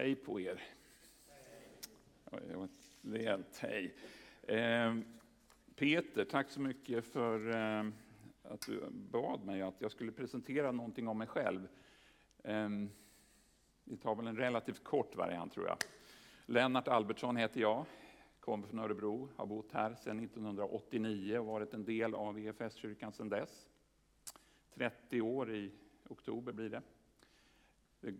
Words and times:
Hej 0.00 0.14
på 0.14 0.40
er. 0.40 0.62
Det 2.48 2.56
var 2.56 2.64
ett 2.64 2.96
rejält 3.02 3.58
hej. 3.58 3.94
Eh, 4.42 4.96
Peter, 5.76 6.24
tack 6.24 6.50
så 6.50 6.60
mycket 6.60 7.04
för 7.04 7.50
eh, 7.50 7.84
att 8.42 8.66
du 8.66 8.90
bad 8.90 9.44
mig 9.44 9.62
att 9.62 9.80
jag 9.80 9.90
skulle 9.90 10.12
presentera 10.12 10.72
någonting 10.72 11.08
om 11.08 11.18
mig 11.18 11.26
själv. 11.26 11.68
Eh, 12.44 12.68
vi 13.84 13.96
tar 13.96 14.14
väl 14.14 14.26
en 14.26 14.36
relativt 14.36 14.84
kort 14.84 15.16
variant 15.16 15.52
tror 15.52 15.66
jag. 15.66 15.76
Lennart 16.46 16.88
Albertsson 16.88 17.36
heter 17.36 17.60
jag, 17.60 17.84
kommer 18.40 18.66
från 18.66 18.80
Örebro, 18.80 19.28
har 19.36 19.46
bott 19.46 19.72
här 19.72 19.94
sedan 19.94 20.24
1989 20.24 21.38
och 21.38 21.46
varit 21.46 21.74
en 21.74 21.84
del 21.84 22.14
av 22.14 22.38
EFS-kyrkan 22.38 23.12
sedan 23.12 23.28
dess. 23.28 23.68
30 24.74 25.20
år 25.20 25.54
i 25.54 25.72
oktober 26.08 26.52
blir 26.52 26.70
det. 26.70 26.82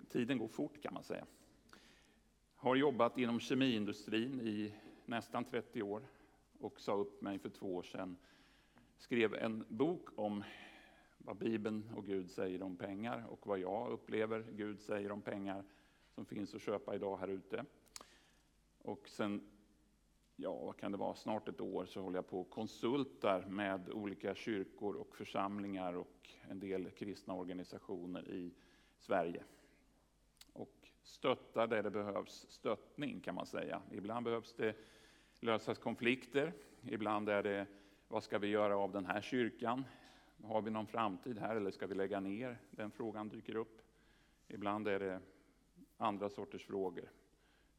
Tiden 0.09 0.39
går 0.39 0.49
fort 0.49 0.83
kan 0.83 0.95
man 0.95 1.05
säga. 1.05 1.27
Har 2.63 2.77
jobbat 2.77 3.19
inom 3.19 3.41
kemiindustrin 3.41 4.41
i 4.41 4.75
nästan 5.07 5.45
30 5.45 5.83
år 5.83 6.03
och 6.59 6.81
sa 6.81 6.93
upp 6.93 7.23
mig 7.23 7.39
för 7.39 7.49
två 7.49 7.77
år 7.77 7.83
sedan. 7.83 8.17
Skrev 8.99 9.35
en 9.35 9.65
bok 9.69 10.09
om 10.15 10.45
vad 11.19 11.37
Bibeln 11.37 11.91
och 11.97 12.07
Gud 12.07 12.31
säger 12.31 12.63
om 12.63 12.77
pengar 12.77 13.27
och 13.29 13.47
vad 13.47 13.59
jag 13.59 13.91
upplever 13.91 14.47
Gud 14.53 14.81
säger 14.81 15.13
om 15.13 15.23
pengar 15.23 15.65
som 16.15 16.25
finns 16.25 16.55
att 16.55 16.63
köpa 16.63 16.95
idag 16.95 17.17
här 17.17 17.29
ute. 17.29 17.65
Och 18.79 19.09
sen, 19.09 19.51
ja 20.37 20.65
vad 20.65 20.77
kan 20.77 20.93
det 20.93 20.99
vara, 20.99 21.15
snart 21.15 21.49
ett 21.49 21.61
år 21.61 21.85
så 21.85 22.01
håller 22.01 22.19
jag 22.19 22.29
på 22.29 22.41
och 22.41 22.51
konsultar 22.51 23.47
med 23.47 23.91
olika 23.91 24.35
kyrkor 24.35 24.95
och 24.97 25.17
församlingar 25.17 25.95
och 25.95 26.31
en 26.49 26.61
del 26.61 26.91
kristna 26.91 27.35
organisationer 27.35 28.29
i 28.29 28.55
Sverige 28.99 29.45
stöttar 31.11 31.67
där 31.67 31.83
det 31.83 31.91
behövs 31.91 32.47
stöttning 32.49 33.21
kan 33.21 33.35
man 33.35 33.47
säga. 33.47 33.83
Ibland 33.93 34.25
behövs 34.25 34.53
det 34.53 34.77
lösas 35.41 35.79
konflikter, 35.79 36.53
ibland 36.83 37.29
är 37.29 37.43
det 37.43 37.67
vad 38.09 38.25
ska 38.25 38.39
vi 38.39 38.47
göra 38.47 38.77
av 38.77 38.93
den 38.93 39.07
här 39.07 39.21
kyrkan? 39.21 39.85
Har 40.45 40.63
vi 40.63 40.71
någon 40.71 40.87
framtid 40.87 41.39
här 41.39 41.57
eller 41.57 41.71
ska 41.71 41.87
vi 41.87 41.95
lägga 41.95 42.21
ner? 42.21 42.59
Den 42.71 42.91
frågan 42.91 43.29
dyker 43.29 43.57
upp. 43.57 43.83
Ibland 44.49 44.89
är 44.89 44.99
det 44.99 45.21
andra 45.97 46.31
sorters 46.31 46.67
frågor. 46.67 47.11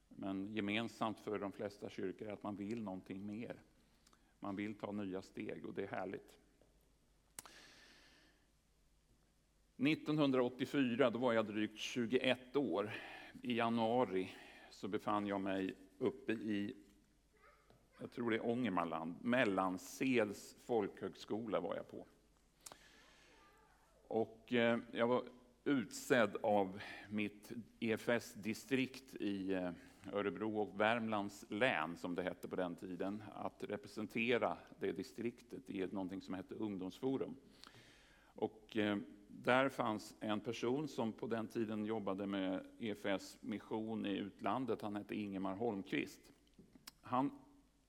Men 0.08 0.56
gemensamt 0.56 1.20
för 1.20 1.40
de 1.40 1.52
flesta 1.52 1.90
kyrkor 1.90 2.28
är 2.28 2.34
att 2.34 2.44
man 2.44 2.56
vill 2.56 2.84
någonting 2.84 3.26
mer. 3.26 3.56
Man 4.40 4.56
vill 4.56 4.76
ta 4.76 4.92
nya 4.92 5.22
steg 5.22 5.66
och 5.66 5.73
det 5.73 5.84
är 5.84 5.88
härligt. 5.88 6.36
1984 9.78 11.10
då 11.10 11.20
var 11.20 11.34
jag 11.34 11.45
drygt 11.45 11.78
21 11.78 12.56
år 12.56 12.92
i 13.42 13.54
januari 13.54 14.30
så 14.70 14.88
befann 14.88 15.28
jag 15.28 15.42
mig 15.42 15.76
uppe 15.98 16.34
i, 16.34 16.76
jag 18.00 18.12
tror 18.12 18.32
det 18.32 18.38
är 18.38 18.46
Ångermanland, 18.46 19.16
Mellansels 19.22 20.58
folkhögskola 20.66 21.60
var 21.60 21.76
jag 21.76 21.92
på. 21.92 22.06
Och 24.08 24.54
eh, 24.54 24.80
jag 24.92 25.08
var 25.08 25.23
utsedd 25.64 26.38
av 26.44 26.82
mitt 27.10 27.52
EFS-distrikt 27.80 29.16
i 29.16 29.54
eh, 29.54 29.72
Örebro 30.14 30.60
och 30.60 30.80
Värmlands 30.80 31.45
län, 31.50 31.98
som 31.98 32.16
det 32.16 32.23
hette 32.23 32.48
på 32.48 32.56
den 32.56 32.76
tiden, 32.76 33.23
att 33.34 33.64
representera 33.64 34.58
det 34.80 34.92
distriktet 34.92 35.70
i 35.70 35.88
någonting 35.88 36.22
som 36.22 36.34
hette 36.34 36.56
Ungdomsforum. 36.56 37.36
Och 38.23 38.78
eh, 38.78 38.98
där 39.44 39.70
fanns 39.70 40.16
en 40.20 40.40
person 40.40 40.88
som 40.88 41.14
på 41.14 41.28
den 41.28 41.48
tiden 41.48 41.86
jobbade 41.86 42.28
med 42.28 42.66
EFS 42.80 43.38
mission 43.42 44.06
i 44.06 44.18
utlandet. 44.18 44.82
Han 44.82 44.96
hette 44.96 45.16
Ingemar 45.16 45.56
Holmqvist. 45.56 46.22
Han 47.02 47.32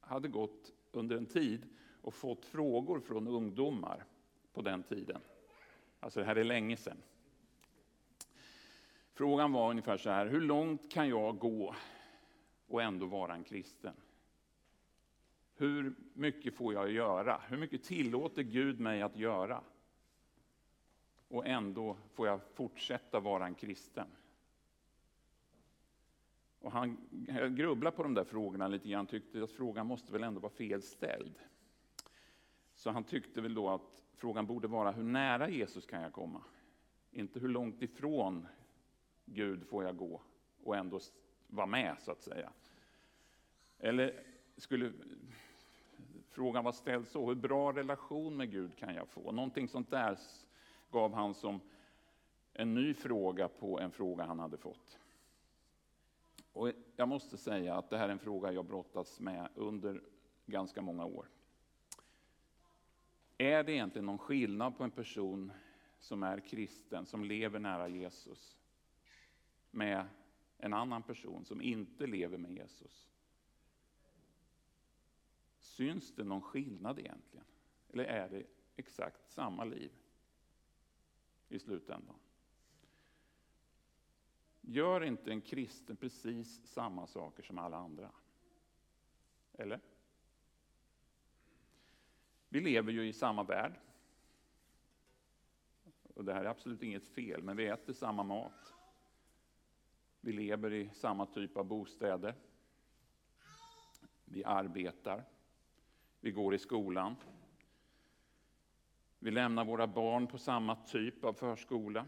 hade 0.01 0.28
gått 0.28 0.72
under 0.93 1.16
en 1.16 1.27
tid 1.27 1.66
och 2.03 2.15
fått 2.15 2.44
frågor 2.44 3.00
från 3.00 3.28
ungdomar 3.28 4.05
på 4.53 4.62
den 4.62 4.83
tiden. 4.83 5.21
Alltså 6.00 6.21
det 6.21 6.27
här 6.27 6.37
är 6.37 6.44
länge 6.44 6.77
sedan. 6.77 7.03
Frågan 9.15 9.53
var 9.53 9.71
ungefär 9.71 9.97
så 9.97 10.11
här, 10.11 10.27
hur 10.27 10.41
långt 10.41 10.93
kan 10.93 11.09
jag 11.09 11.39
gå 11.39 11.75
och 12.66 12.83
ändå 12.83 13.06
vara 13.06 13.34
en 13.34 13.45
kristen? 13.45 13.95
Hur 15.55 15.95
mycket 16.15 16.55
får 16.55 16.75
jag 16.75 16.91
göra? 16.91 17.41
Hur 17.49 17.56
mycket 17.56 17.83
tillåter 17.84 18.43
Gud 18.43 18.81
mig 18.81 19.03
att 19.03 19.16
göra? 19.16 19.62
Och 21.32 21.47
ändå 21.47 21.97
får 22.15 22.26
jag 22.26 22.41
fortsätta 22.54 23.20
vara 23.20 23.47
en 23.47 23.54
kristen. 23.54 24.06
Och 26.60 26.72
han 26.72 26.97
grubblade 27.50 27.97
på 27.97 28.03
de 28.03 28.15
där 28.15 28.25
frågorna 28.25 28.69
lite 28.69 28.88
grann, 28.88 29.06
tyckte 29.06 29.42
att 29.42 29.50
frågan 29.50 29.87
måste 29.87 30.12
väl 30.12 30.22
ändå 30.22 30.41
vara 30.41 30.53
fel 30.53 30.82
ställd. 30.82 31.34
Så 32.75 32.91
han 32.91 33.04
tyckte 33.04 33.41
väl 33.41 33.54
då 33.54 33.69
att 33.69 34.04
frågan 34.15 34.47
borde 34.47 34.69
vara 34.69 34.92
hur 34.92 35.03
nära 35.03 35.48
Jesus 35.48 35.87
kan 35.87 36.03
jag 36.03 36.12
komma? 36.12 36.42
Inte 37.10 37.41
hur 37.41 37.48
långt 37.48 37.82
ifrån 37.82 38.47
Gud 39.25 39.66
får 39.66 39.84
jag 39.84 39.97
gå 39.97 40.21
och 40.65 40.76
ändå 40.76 41.00
vara 41.47 41.66
med 41.66 41.97
så 42.00 42.12
att 42.12 42.22
säga. 42.22 42.53
Eller 43.78 44.22
skulle 44.56 44.92
frågan 46.31 46.65
vara 46.65 46.75
ställd 46.75 47.09
så, 47.09 47.28
hur 47.28 47.34
bra 47.34 47.72
relation 47.72 48.37
med 48.37 48.50
Gud 48.50 48.76
kan 48.76 48.94
jag 48.94 49.09
få? 49.09 49.32
Någonting 49.32 49.69
sånt 49.69 49.91
där 49.91 50.19
gav 50.92 51.14
han 51.14 51.34
som 51.34 51.60
en 52.53 52.75
ny 52.75 52.94
fråga 52.94 53.48
på 53.48 53.80
en 53.80 53.91
fråga 53.91 54.25
han 54.25 54.38
hade 54.38 54.56
fått. 54.56 54.98
Och 56.53 56.72
jag 56.97 57.08
måste 57.08 57.36
säga 57.36 57.75
att 57.75 57.91
det 57.91 57.98
här 57.98 58.08
är 58.08 58.12
en 58.12 58.19
fråga 58.19 58.53
jag 58.53 58.64
brottats 58.64 59.20
med 59.20 59.48
under 59.54 60.03
ganska 60.47 60.82
många 60.82 61.04
år. 61.04 61.28
Är 63.38 63.64
det 63.64 63.72
egentligen 63.72 64.06
någon 64.06 64.19
skillnad 64.19 64.76
på 64.76 64.84
en 64.84 64.91
person 64.91 65.53
som 65.98 66.22
är 66.22 66.41
kristen, 66.41 67.06
som 67.06 67.24
lever 67.24 67.59
nära 67.59 67.88
Jesus, 67.88 68.59
med 69.70 70.06
en 70.59 70.72
annan 70.72 71.03
person 71.03 71.44
som 71.44 71.62
inte 71.62 72.06
lever 72.06 72.38
med 72.38 72.53
Jesus? 72.53 73.09
Syns 75.59 76.14
det 76.14 76.24
någon 76.24 76.42
skillnad 76.42 76.98
egentligen? 76.98 77.47
Eller 77.88 78.04
är 78.04 78.28
det 78.28 78.47
exakt 78.76 79.30
samma 79.30 79.64
liv? 79.64 79.92
I 81.55 81.59
slutändan. 81.59 82.17
Gör 84.61 85.05
inte 85.05 85.31
en 85.31 85.41
kristen 85.41 85.97
precis 85.97 86.67
samma 86.67 87.07
saker 87.07 87.43
som 87.43 87.59
alla 87.59 87.77
andra? 87.77 88.11
Eller? 89.53 89.81
Vi 92.49 92.61
lever 92.61 92.93
ju 92.93 93.09
i 93.09 93.13
samma 93.13 93.43
värld. 93.43 93.73
Och 96.15 96.25
det 96.25 96.33
här 96.33 96.45
är 96.45 96.49
absolut 96.49 96.83
inget 96.83 97.09
fel, 97.09 97.43
men 97.43 97.57
vi 97.57 97.67
äter 97.67 97.93
samma 97.93 98.23
mat. 98.23 98.75
Vi 100.21 100.33
lever 100.33 100.73
i 100.73 100.91
samma 100.95 101.27
typ 101.27 101.57
av 101.57 101.65
bostäder. 101.65 102.34
Vi 104.25 104.45
arbetar. 104.45 105.25
Vi 106.21 106.31
går 106.31 106.55
i 106.55 106.59
skolan. 106.59 107.17
Vi 109.25 109.31
lämnar 109.31 109.65
våra 109.65 109.87
barn 109.87 110.27
på 110.27 110.38
samma 110.38 110.77
typ 110.77 111.25
av 111.25 111.33
förskola. 111.33 112.06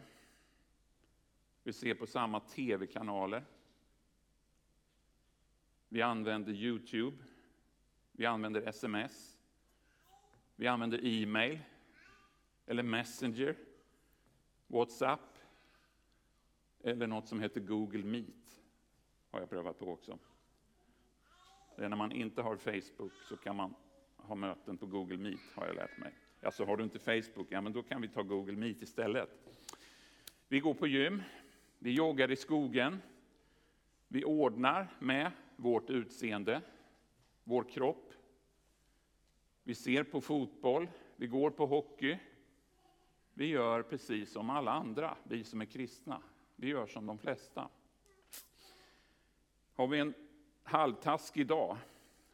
Vi 1.62 1.72
ser 1.72 1.94
på 1.94 2.06
samma 2.06 2.40
tv-kanaler. 2.40 3.44
Vi 5.88 6.02
använder 6.02 6.52
Youtube. 6.52 7.16
Vi 8.12 8.26
använder 8.26 8.62
sms. 8.68 9.38
Vi 10.56 10.66
använder 10.66 11.00
e-mail 11.04 11.60
eller 12.66 12.82
Messenger, 12.82 13.56
Whatsapp 14.66 15.38
eller 16.80 17.06
något 17.06 17.28
som 17.28 17.40
heter 17.40 17.60
Google 17.60 18.04
Meet. 18.04 18.62
har 19.30 19.40
jag 19.40 19.50
prövat 19.50 19.78
på 19.78 19.92
också. 19.92 20.18
Det 21.76 21.84
är 21.84 21.88
när 21.88 21.96
man 21.96 22.12
inte 22.12 22.42
har 22.42 22.56
Facebook 22.56 23.12
så 23.28 23.36
kan 23.36 23.56
man 23.56 23.74
ha 24.16 24.34
möten 24.34 24.78
på 24.78 24.86
Google 24.86 25.18
Meet, 25.18 25.40
har 25.54 25.66
jag 25.66 25.76
lärt 25.76 25.98
mig. 25.98 26.14
Alltså 26.44 26.64
har 26.64 26.76
du 26.76 26.84
inte 26.84 26.98
Facebook, 26.98 27.46
ja 27.50 27.60
men 27.60 27.72
då 27.72 27.82
kan 27.82 28.02
vi 28.02 28.08
ta 28.08 28.22
Google 28.22 28.56
Meet 28.56 28.82
istället. 28.82 29.30
Vi 30.48 30.60
går 30.60 30.74
på 30.74 30.86
gym, 30.86 31.22
vi 31.78 31.92
joggar 31.92 32.30
i 32.30 32.36
skogen, 32.36 33.02
vi 34.08 34.24
ordnar 34.24 34.88
med 34.98 35.30
vårt 35.56 35.90
utseende, 35.90 36.60
vår 37.44 37.64
kropp. 37.64 38.12
Vi 39.62 39.74
ser 39.74 40.04
på 40.04 40.20
fotboll, 40.20 40.88
vi 41.16 41.26
går 41.26 41.50
på 41.50 41.66
hockey. 41.66 42.18
Vi 43.34 43.46
gör 43.46 43.82
precis 43.82 44.32
som 44.32 44.50
alla 44.50 44.72
andra, 44.72 45.16
vi 45.22 45.44
som 45.44 45.60
är 45.60 45.64
kristna. 45.64 46.22
Vi 46.56 46.68
gör 46.68 46.86
som 46.86 47.06
de 47.06 47.18
flesta. 47.18 47.68
Har 49.74 49.86
vi 49.86 49.98
en 49.98 50.14
halvtaskig 50.62 51.46
dag 51.46 51.76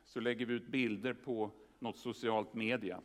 så 0.05 0.21
lägger 0.21 0.47
vi 0.47 0.55
ut 0.55 0.67
bilder 0.67 1.13
på 1.13 1.51
något 1.79 1.99
socialt 1.99 2.55
media. 2.55 3.01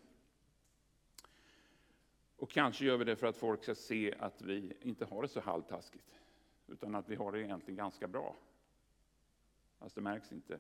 Och 2.38 2.50
kanske 2.50 2.86
gör 2.86 2.98
vi 2.98 3.06
det 3.06 3.16
för 3.16 3.28
att 3.28 3.38
folk 3.38 3.64
ska 3.64 3.76
se 3.76 4.16
att 4.20 4.42
vi 4.42 4.74
inte 4.82 5.06
har 5.06 5.22
det 5.22 5.28
så 5.28 5.40
halvtaskigt, 5.40 6.20
utan 6.68 6.96
att 6.96 7.10
vi 7.10 7.16
har 7.16 7.32
det 7.32 7.42
egentligen 7.42 7.78
ganska 7.78 8.08
bra 8.08 8.36
fast 9.86 9.96
det 9.96 10.02
märks 10.02 10.32
inte. 10.32 10.60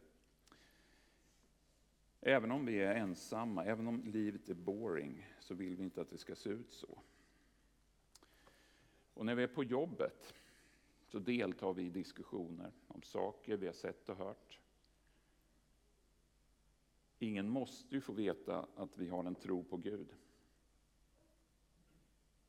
Även 2.22 2.51
om 2.51 2.66
vi 2.66 2.81
är 2.81 2.95
ensamma, 2.95 3.66
även 3.66 3.88
om 3.88 4.04
livet 4.04 4.50
är 4.50 4.54
boring, 4.54 5.27
så 5.39 5.54
vill 5.54 5.75
vi 5.75 5.83
inte 5.83 6.01
att 6.01 6.10
det 6.10 6.18
ska 6.18 6.36
se 6.36 6.50
ut 6.50 6.72
så. 6.72 6.98
Och 9.13 9.25
när 9.25 9.36
vi 9.36 9.44
är 9.44 9.48
på 9.48 9.63
jobbet 9.63 10.33
så 11.07 11.19
deltar 11.19 11.74
vi 11.74 11.83
i 11.83 11.89
diskussioner 11.89 12.72
om 12.88 13.01
saker 13.01 13.57
vi 13.57 13.66
har 13.66 13.74
sett 13.74 14.10
och 14.10 14.18
hört. 14.18 14.60
Ingen 17.19 17.50
måste 17.50 17.95
ju 17.95 18.01
få 18.01 18.13
veta 18.13 18.68
att 18.75 18.98
vi 18.98 19.07
har 19.07 19.24
en 19.24 19.36
tro 19.36 19.63
på 19.63 19.77
Gud. 19.77 20.07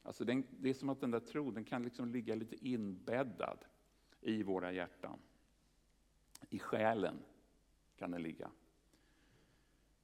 Alltså 0.06 0.24
den, 0.24 0.46
det 0.50 0.68
är 0.68 0.74
som 0.74 0.88
att 0.88 1.00
den 1.00 1.10
där 1.10 1.20
tron 1.20 1.54
den 1.54 1.64
kan 1.64 1.82
liksom 1.82 2.08
ligga 2.08 2.34
lite 2.34 2.68
inbäddad 2.68 3.58
i 4.20 4.42
våra 4.42 4.72
hjärtan. 4.72 5.18
I 6.50 6.58
själen 6.58 7.18
kan 7.96 8.10
den 8.10 8.22
ligga. 8.22 8.50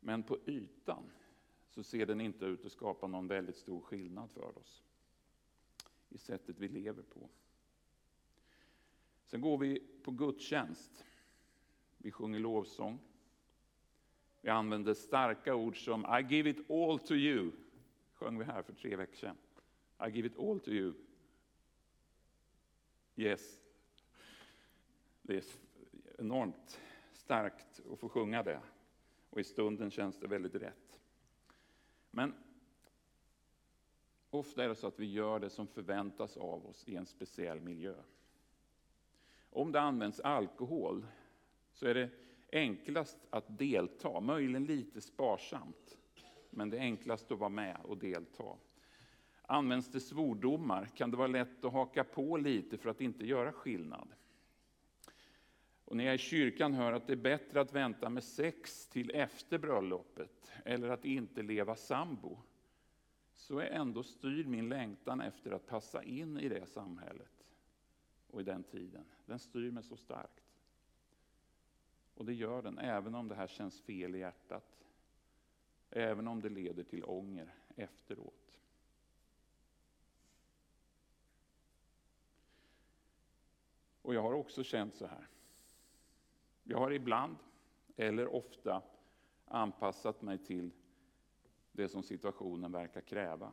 Men 0.00 0.22
på 0.22 0.38
ytan 0.46 1.10
så 1.69 1.82
ser 1.82 2.06
den 2.06 2.20
inte 2.20 2.44
ut 2.44 2.64
att 2.64 2.72
skapa 2.72 3.06
någon 3.06 3.28
väldigt 3.28 3.56
stor 3.56 3.81
skillnad 3.81 4.31
för 4.31 4.58
oss 4.58 4.82
i 6.08 6.19
sättet 6.19 6.58
vi 6.58 6.69
lever 6.69 7.02
på. 7.02 7.28
Sen 9.26 9.40
går 9.40 9.58
vi 9.58 9.82
på 10.02 10.10
gudstjänst. 10.10 11.04
Vi 11.99 12.10
sjunger 12.10 12.38
lovsång. 12.38 12.99
Vi 14.40 14.49
använder 14.49 14.94
starka 14.94 15.54
ord 15.54 15.84
som 15.84 16.04
I 16.04 16.34
give 16.34 16.50
it 16.50 16.70
all 16.70 16.99
to 16.99 17.14
you. 17.14 17.52
sjöng 18.12 18.38
vi 18.38 18.44
här 18.44 18.62
för 18.62 18.72
tre 18.72 18.96
veckor 18.96 19.16
sedan. 19.16 19.37
I 20.06 20.10
give 20.10 20.26
it 20.26 20.38
all 20.38 20.60
to 20.60 20.70
you. 20.70 20.94
Yes. 23.16 23.60
Det 25.22 25.37
är 25.37 25.44
enormt 26.19 26.81
starkt 27.12 27.81
att 27.93 27.99
få 27.99 28.08
sjunga 28.08 28.43
det. 28.43 28.60
Och 29.31 29.40
i 29.40 29.44
stunden 29.44 29.90
känns 29.90 30.16
det 30.16 30.26
väldigt 30.26 30.54
rätt. 30.54 31.00
Men 32.10 32.34
ofta 34.31 34.64
är 34.64 34.69
det 34.69 34.75
så 34.75 34.87
att 34.87 34.99
vi 34.99 35.12
gör 35.12 35.40
det 35.40 35.50
som 35.50 35.66
förväntas 35.66 36.37
av 36.37 36.66
oss 36.66 36.84
i 36.88 36.96
en 36.96 37.06
speciell 37.06 37.60
miljö. 37.60 37.94
Om 39.50 39.72
det 39.72 39.81
används 39.81 40.20
alkohol 40.20 41.06
så 41.72 41.87
är 41.87 41.94
det 41.94 42.10
enklast 42.52 43.19
att 43.31 43.58
delta, 43.58 44.20
möjligen 44.20 44.64
lite 44.64 45.00
sparsamt. 45.00 45.99
Men 46.50 46.70
det 46.70 46.76
är 46.76 46.81
enklast 46.81 47.32
att 47.32 47.38
vara 47.38 47.49
med 47.49 47.81
och 47.84 47.99
delta. 47.99 48.56
Används 49.43 49.89
det 49.89 50.00
svordomar 50.00 50.87
kan 50.87 51.11
det 51.11 51.17
vara 51.17 51.27
lätt 51.27 51.65
att 51.65 51.73
haka 51.73 52.05
på 52.05 52.37
lite 52.37 52.79
för 52.79 52.91
att 52.91 53.00
inte 53.00 53.27
göra 53.27 53.53
skillnad. 53.53 54.09
Och 55.85 55.97
när 55.97 56.05
jag 56.05 56.15
i 56.15 56.19
kyrkan 56.19 56.75
hör 56.75 56.93
att 56.93 57.06
det 57.06 57.12
är 57.12 57.17
bättre 57.17 57.61
att 57.61 57.75
vänta 57.75 58.09
med 58.09 58.25
sex 58.25 58.87
till 58.87 59.11
efter 59.11 59.59
bröllopet 59.59 60.53
eller 60.65 60.89
att 60.89 61.05
inte 61.05 61.43
leva 61.43 61.77
sambo, 61.77 62.39
så 63.35 63.59
är 63.59 63.67
ändå 63.67 64.03
styrd 64.03 64.47
min 64.47 64.69
längtan 64.69 65.21
efter 65.21 65.50
att 65.50 65.67
passa 65.67 66.03
in 66.03 66.38
i 66.38 66.49
det 66.49 66.67
samhället 66.67 67.47
och 68.31 68.41
i 68.41 68.45
den 68.45 68.62
tiden. 68.62 69.05
Den 69.27 69.38
styr 69.38 69.71
mig 69.71 69.83
så 69.83 69.97
starkt. 69.97 70.43
Och 72.15 72.25
det 72.25 72.35
gör 72.35 72.62
den, 72.62 72.79
även 72.79 73.15
om 73.15 73.29
det 73.29 73.35
här 73.35 73.47
känns 73.47 73.81
fel 73.81 74.15
i 74.15 74.19
hjärtat. 74.19 74.87
Även 75.91 76.29
om 76.29 76.41
det 76.41 76.49
leder 76.49 76.83
till 76.83 77.05
ånger 77.05 77.55
efteråt. 77.77 78.62
Och 84.02 84.14
jag 84.14 84.22
har 84.22 84.32
också 84.32 84.64
känt 84.64 84.94
så 84.96 85.06
här. 85.06 85.28
Jag 86.64 86.78
har 86.78 86.90
ibland, 86.90 87.37
eller 87.96 88.34
ofta, 88.34 88.82
anpassat 89.44 90.22
mig 90.22 90.38
till 90.38 90.70
det 91.72 91.88
som 91.88 92.02
situationen 92.02 92.72
verkar 92.72 93.00
kräva. 93.00 93.52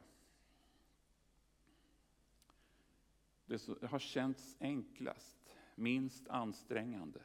Det 3.45 3.83
har 3.83 3.99
känts 3.99 4.57
enklast, 4.59 5.57
minst 5.75 6.27
ansträngande. 6.27 7.21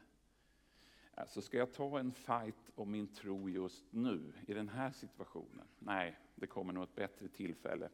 Alltså 1.14 1.42
ska 1.42 1.58
jag 1.58 1.72
ta 1.72 1.98
en 1.98 2.12
fight 2.12 2.70
om 2.74 2.90
min 2.90 3.06
tro 3.06 3.48
just 3.48 3.84
nu, 3.90 4.32
i 4.46 4.54
den 4.54 4.68
här 4.68 4.92
situationen? 4.92 5.66
Nej, 5.78 6.18
det 6.34 6.46
kommer 6.46 6.72
nog 6.72 6.84
ett 6.84 6.94
bättre 6.94 7.28
tillfälle. 7.28 7.88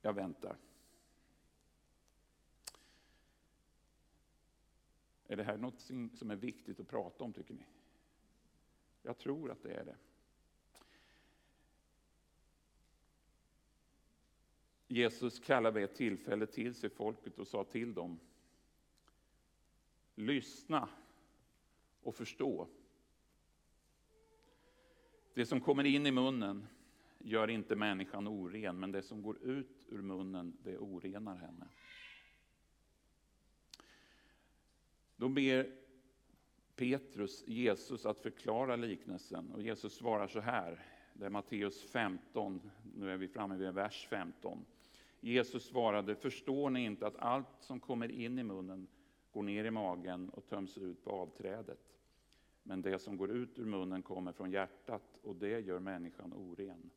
Jag 0.00 0.12
väntar. 0.12 0.56
Är 5.26 5.36
det 5.36 5.42
här 5.42 5.56
något 5.56 5.80
som 6.14 6.30
är 6.30 6.36
viktigt 6.36 6.80
att 6.80 6.88
prata 6.88 7.24
om, 7.24 7.32
tycker 7.32 7.54
ni? 7.54 7.66
Jag 9.02 9.18
tror 9.18 9.50
att 9.50 9.62
det 9.62 9.74
är 9.74 9.84
det. 9.84 9.96
Jesus 14.86 15.40
kallade 15.40 15.74
vid 15.74 15.84
ett 15.84 15.96
tillfälle 15.96 16.46
till 16.46 16.74
sig 16.74 16.90
folket 16.90 17.38
och 17.38 17.48
sa 17.48 17.64
till 17.64 17.94
dem 17.94 18.20
Lyssna 20.14 20.88
och 22.02 22.14
förstå. 22.14 22.68
Det 25.34 25.46
som 25.46 25.60
kommer 25.60 25.84
in 25.84 26.06
i 26.06 26.10
munnen 26.10 26.66
gör 27.18 27.50
inte 27.50 27.76
människan 27.76 28.28
oren, 28.28 28.80
men 28.80 28.92
det 28.92 29.02
som 29.02 29.22
går 29.22 29.38
ut 29.42 29.86
ur 29.88 30.02
munnen, 30.02 30.56
det 30.62 30.78
orenar 30.78 31.36
henne. 31.36 31.68
Då 35.16 35.28
ber 35.28 35.70
Petrus 36.76 37.44
Jesus 37.46 38.06
att 38.06 38.18
förklara 38.18 38.76
liknelsen 38.76 39.50
och 39.52 39.62
Jesus 39.62 39.94
svarar 39.94 40.28
så 40.28 40.40
här. 40.40 40.86
Det 41.12 41.26
är 41.26 41.30
Matteus 41.30 41.82
15, 41.82 42.70
nu 42.96 43.10
är 43.10 43.16
vi 43.16 43.28
framme 43.28 43.56
vid 43.56 43.74
vers 43.74 44.06
15. 44.10 44.64
Jesus 45.20 45.64
svarade, 45.64 46.14
förstår 46.14 46.70
ni 46.70 46.84
inte 46.84 47.06
att 47.06 47.16
allt 47.16 47.56
som 47.60 47.80
kommer 47.80 48.10
in 48.10 48.38
i 48.38 48.42
munnen 48.42 48.86
går 49.32 49.42
ner 49.42 49.64
i 49.64 49.70
magen 49.70 50.28
och 50.28 50.46
töms 50.46 50.78
ut 50.78 51.04
på 51.04 51.10
avträdet? 51.10 51.94
Men 52.62 52.82
det 52.82 52.98
som 52.98 53.16
går 53.16 53.30
ut 53.30 53.58
ur 53.58 53.64
munnen 53.64 54.02
kommer 54.02 54.32
från 54.32 54.50
hjärtat 54.50 55.18
och 55.22 55.36
det 55.36 55.60
gör 55.60 55.78
människan 55.78 56.32
oren. 56.32 56.90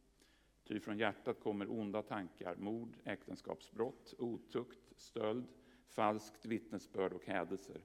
Ty 0.63 0.79
från 0.79 0.97
hjärtat 0.97 1.39
kommer 1.39 1.71
onda 1.71 2.01
tankar, 2.01 2.55
mord, 2.55 2.97
äktenskapsbrott, 3.03 4.13
otukt, 4.17 4.79
stöld, 4.95 5.47
falskt 5.87 6.45
vittnesbörd 6.45 7.13
och 7.13 7.25
hädelser. 7.25 7.81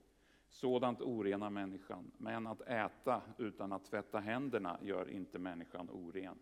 Sådant 0.52 1.00
orenar 1.00 1.50
människan, 1.50 2.10
men 2.18 2.46
att 2.46 2.60
äta 2.60 3.22
utan 3.38 3.72
att 3.72 3.84
tvätta 3.84 4.20
händerna 4.20 4.78
gör 4.82 5.08
inte 5.10 5.38
människan 5.38 5.90
oren. 5.90 6.38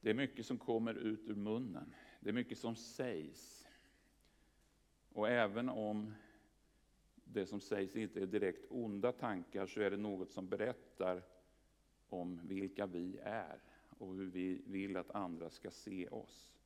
Det 0.00 0.10
är 0.10 0.14
mycket 0.14 0.46
som 0.46 0.58
kommer 0.58 0.94
ut 0.94 1.28
ur 1.28 1.34
munnen. 1.34 1.94
Det 2.20 2.28
är 2.28 2.34
mycket 2.34 2.58
som 2.58 2.76
sägs. 2.76 3.68
Och 5.12 5.28
även 5.28 5.68
om 5.68 6.14
det 7.24 7.46
som 7.46 7.60
sägs 7.60 7.96
inte 7.96 8.22
är 8.22 8.26
direkt 8.26 8.66
onda 8.70 9.12
tankar 9.12 9.66
så 9.66 9.80
är 9.80 9.90
det 9.90 9.96
något 9.96 10.30
som 10.30 10.48
berättar 10.48 11.22
om 12.08 12.40
vilka 12.44 12.86
vi 12.86 13.18
är 13.22 13.60
och 13.98 14.14
hur 14.14 14.26
vi 14.30 14.62
vill 14.66 14.96
att 14.96 15.10
andra 15.10 15.50
ska 15.50 15.70
se 15.70 16.08
oss. 16.08 16.57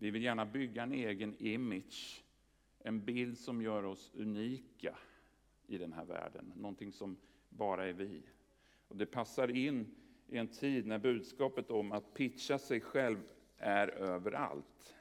Vi 0.00 0.10
vill 0.10 0.22
gärna 0.22 0.46
bygga 0.46 0.82
en 0.82 0.92
egen 0.92 1.36
image, 1.38 2.24
en 2.78 3.04
bild 3.04 3.38
som 3.38 3.62
gör 3.62 3.82
oss 3.82 4.10
unika 4.14 4.96
i 5.66 5.78
den 5.78 5.92
här 5.92 6.04
världen, 6.04 6.52
någonting 6.56 6.92
som 6.92 7.16
bara 7.48 7.88
är 7.88 7.92
vi. 7.92 8.22
Och 8.88 8.96
det 8.96 9.06
passar 9.06 9.56
in 9.56 9.94
i 10.28 10.36
en 10.38 10.48
tid 10.48 10.86
när 10.86 10.98
budskapet 10.98 11.70
om 11.70 11.92
att 11.92 12.14
pitcha 12.14 12.58
sig 12.58 12.80
själv 12.80 13.18
är 13.56 13.88
överallt. 13.88 14.96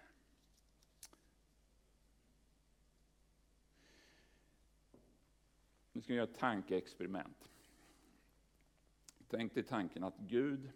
Nu 5.92 6.02
ska 6.02 6.14
vi 6.14 6.18
göra 6.18 6.30
ett 6.30 6.40
tankeexperiment. 6.40 7.50
Tänk 9.28 9.54
dig 9.54 9.64
tanken 9.64 10.04
att 10.04 10.18
Gud 10.18 10.72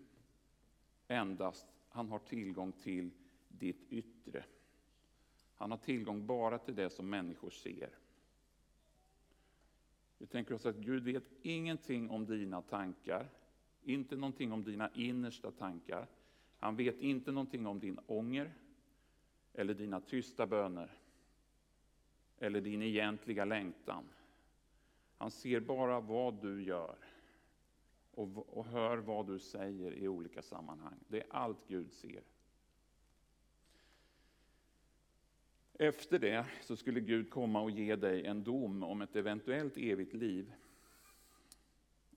endast 1.07 1.67
han 1.89 2.09
har 2.09 2.19
tillgång 2.19 2.71
till 2.71 3.11
ditt 3.59 3.91
yttre. 3.91 4.45
Han 5.55 5.71
har 5.71 5.77
tillgång 5.77 6.25
bara 6.25 6.57
till 6.59 6.75
det 6.75 6.89
som 6.89 7.09
människor 7.09 7.49
ser. 7.49 7.89
Vi 10.17 10.27
tänker 10.27 10.53
oss 10.53 10.65
att 10.65 10.75
Gud 10.75 11.03
vet 11.03 11.23
ingenting 11.41 12.09
om 12.09 12.25
dina 12.25 12.61
tankar, 12.61 13.29
inte 13.83 14.15
någonting 14.15 14.51
om 14.51 14.63
dina 14.63 14.89
innersta 14.93 15.51
tankar. 15.51 16.07
Han 16.59 16.75
vet 16.75 16.99
inte 16.99 17.31
någonting 17.31 17.67
om 17.67 17.79
din 17.79 17.99
ånger, 18.07 18.53
eller 19.53 19.73
dina 19.73 20.01
tysta 20.01 20.47
böner, 20.47 20.91
eller 22.39 22.61
din 22.61 22.81
egentliga 22.81 23.45
längtan. 23.45 24.03
Han 25.17 25.31
ser 25.31 25.59
bara 25.59 25.99
vad 25.99 26.41
du 26.41 26.63
gör 26.63 26.95
och, 28.11 28.57
och 28.57 28.65
hör 28.65 28.97
vad 28.97 29.27
du 29.27 29.39
säger 29.39 29.93
i 29.93 30.07
olika 30.07 30.41
sammanhang. 30.41 30.99
Det 31.07 31.21
är 31.21 31.27
allt 31.29 31.67
Gud 31.67 31.91
ser. 31.91 32.23
Efter 35.83 36.19
det 36.19 36.45
så 36.61 36.75
skulle 36.75 36.99
Gud 36.99 37.29
komma 37.29 37.61
och 37.61 37.71
ge 37.71 37.95
dig 37.95 38.25
en 38.25 38.43
dom 38.43 38.83
om 38.83 39.01
ett 39.01 39.15
eventuellt 39.15 39.77
evigt 39.77 40.13
liv. 40.13 40.53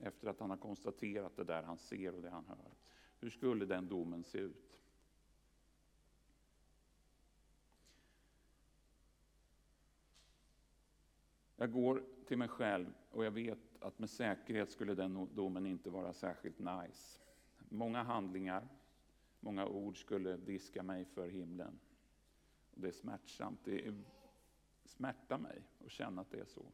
Efter 0.01 0.29
att 0.29 0.41
han 0.41 0.51
har 0.51 0.57
konstaterat 0.57 1.37
det 1.37 1.45
där 1.45 1.63
han 1.63 1.79
ser 1.79 2.15
och 2.15 2.23
det 2.23 2.31
han 2.31 2.45
hör. 2.45 2.75
Hur 3.21 3.31
skulle 3.31 3.65
den 3.65 3.89
domen 3.89 4.25
se 4.25 4.39
ut? 4.39 4.81
Jag 11.57 11.73
går 11.73 12.03
till 12.27 12.39
mig 12.39 12.49
själv 12.49 12.87
och 13.11 13.25
jag 13.25 13.31
vet 13.31 13.59
att 13.81 13.99
med 13.99 14.11
säkerhet 14.11 14.71
skulle 14.71 14.95
den 14.95 15.29
domen 15.35 15.67
inte 15.67 15.91
vara 15.91 16.13
särskilt 16.13 16.59
nice. 16.59 17.21
Många 17.69 18.03
handlingar, 18.03 18.69
många 19.41 19.67
ord 19.67 20.01
skulle 20.01 20.37
diska 20.37 20.83
mig 20.83 21.05
för 21.05 21.29
himlen. 21.29 21.79
Det 22.79 22.89
är 22.89 22.93
smärtsamt. 22.93 23.65
Det 23.65 23.95
smärtar 24.85 25.39
mig 25.39 25.63
att 25.85 25.91
känna 25.91 26.21
att 26.21 26.31
det 26.31 26.41
är 26.41 26.45
så. 26.45 26.67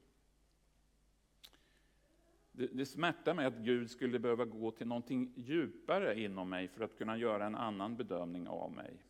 Det, 2.52 2.66
det 2.66 2.86
smärtar 2.86 3.34
mig 3.34 3.46
att 3.46 3.56
Gud 3.56 3.90
skulle 3.90 4.18
behöva 4.18 4.44
gå 4.44 4.70
till 4.70 4.86
någonting 4.86 5.32
djupare 5.36 6.20
inom 6.20 6.48
mig 6.48 6.68
för 6.68 6.84
att 6.84 6.98
kunna 6.98 7.16
göra 7.16 7.46
en 7.46 7.54
annan 7.54 7.96
bedömning 7.96 8.48
av 8.48 8.72
mig. 8.72 9.04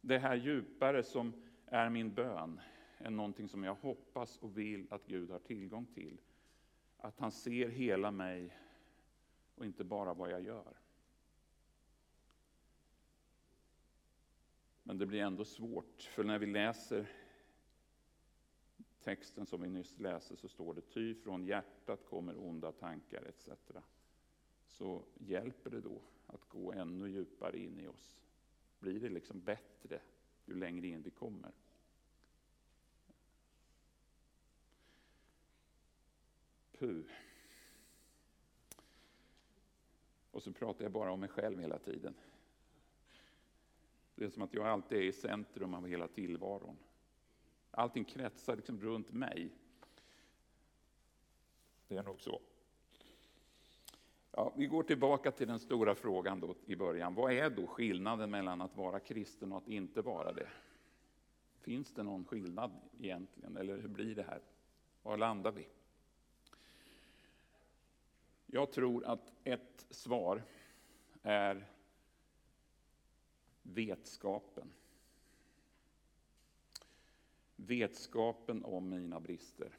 Det 0.00 0.18
här 0.18 0.34
djupare 0.34 1.02
som 1.02 1.32
är 1.66 1.90
min 1.90 2.14
bön 2.14 2.60
är 2.98 3.10
någonting 3.10 3.48
som 3.48 3.64
jag 3.64 3.74
hoppas 3.74 4.38
och 4.38 4.58
vill 4.58 4.86
att 4.90 5.06
Gud 5.06 5.30
har 5.30 5.38
tillgång 5.38 5.86
till. 5.86 6.20
Att 6.98 7.18
han 7.18 7.32
ser 7.32 7.68
hela 7.68 8.10
mig 8.10 8.58
och 9.54 9.64
inte 9.64 9.84
bara 9.84 10.14
vad 10.14 10.30
jag 10.30 10.42
gör. 10.42 10.76
Men 14.88 14.98
det 14.98 15.06
blir 15.06 15.20
ändå 15.20 15.44
svårt, 15.44 16.02
för 16.02 16.24
när 16.24 16.38
vi 16.38 16.46
läser 16.46 17.10
texten 19.00 19.46
som 19.46 19.62
vi 19.62 19.68
nyss 19.68 19.98
läste 19.98 20.36
så 20.36 20.48
står 20.48 20.74
det 20.74 20.80
ty 20.80 21.14
från 21.14 21.44
hjärtat 21.44 22.04
kommer 22.04 22.38
onda 22.38 22.72
tankar 22.72 23.22
etc. 23.22 23.48
Så 24.66 25.04
hjälper 25.14 25.70
det 25.70 25.80
då 25.80 26.00
att 26.26 26.48
gå 26.48 26.72
ännu 26.72 27.08
djupare 27.10 27.58
in 27.58 27.80
i 27.80 27.88
oss. 27.88 28.20
Blir 28.78 29.00
det 29.00 29.08
liksom 29.08 29.40
bättre 29.40 30.00
ju 30.46 30.54
längre 30.54 30.86
in 30.86 31.02
vi 31.02 31.10
kommer? 31.10 31.52
Puh. 36.72 37.04
Och 40.30 40.42
så 40.42 40.52
pratar 40.52 40.84
jag 40.84 40.92
bara 40.92 41.12
om 41.12 41.20
mig 41.20 41.28
själv 41.28 41.60
hela 41.60 41.78
tiden. 41.78 42.14
Det 44.18 44.24
är 44.24 44.30
som 44.30 44.42
att 44.42 44.54
jag 44.54 44.66
alltid 44.66 44.98
är 44.98 45.02
i 45.02 45.12
centrum 45.12 45.74
av 45.74 45.86
hela 45.86 46.08
tillvaron. 46.08 46.76
Allting 47.70 48.04
kretsar 48.04 48.56
liksom 48.56 48.80
runt 48.80 49.12
mig. 49.12 49.50
Det 51.88 51.96
är 51.96 52.02
nog 52.02 52.20
så. 52.20 52.40
Ja, 54.32 54.52
vi 54.56 54.66
går 54.66 54.82
tillbaka 54.82 55.30
till 55.30 55.48
den 55.48 55.58
stora 55.58 55.94
frågan 55.94 56.40
då 56.40 56.54
i 56.66 56.76
början. 56.76 57.14
Vad 57.14 57.32
är 57.32 57.50
då 57.50 57.66
skillnaden 57.66 58.30
mellan 58.30 58.60
att 58.60 58.76
vara 58.76 59.00
kristen 59.00 59.52
och 59.52 59.58
att 59.58 59.68
inte 59.68 60.02
vara 60.02 60.32
det? 60.32 60.48
Finns 61.60 61.92
det 61.92 62.02
någon 62.02 62.24
skillnad 62.24 62.70
egentligen, 63.00 63.56
eller 63.56 63.76
hur 63.76 63.88
blir 63.88 64.14
det 64.14 64.22
här? 64.22 64.40
Var 65.02 65.16
landar 65.16 65.52
vi? 65.52 65.68
Jag 68.46 68.72
tror 68.72 69.04
att 69.04 69.32
ett 69.44 69.86
svar 69.90 70.42
är 71.22 71.66
vetskapen. 73.74 74.72
Vetskapen 77.56 78.64
om 78.64 78.88
mina 78.88 79.20
brister. 79.20 79.78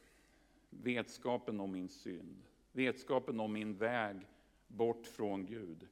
Vetskapen 0.69 1.60
om 1.60 1.72
min 1.72 1.89
synd. 1.89 2.43
Vetskapen 2.72 3.39
om 3.39 3.53
min 3.53 3.77
väg 3.77 4.27
bort 4.67 5.08
från 5.08 5.46
Gud. 5.46 5.88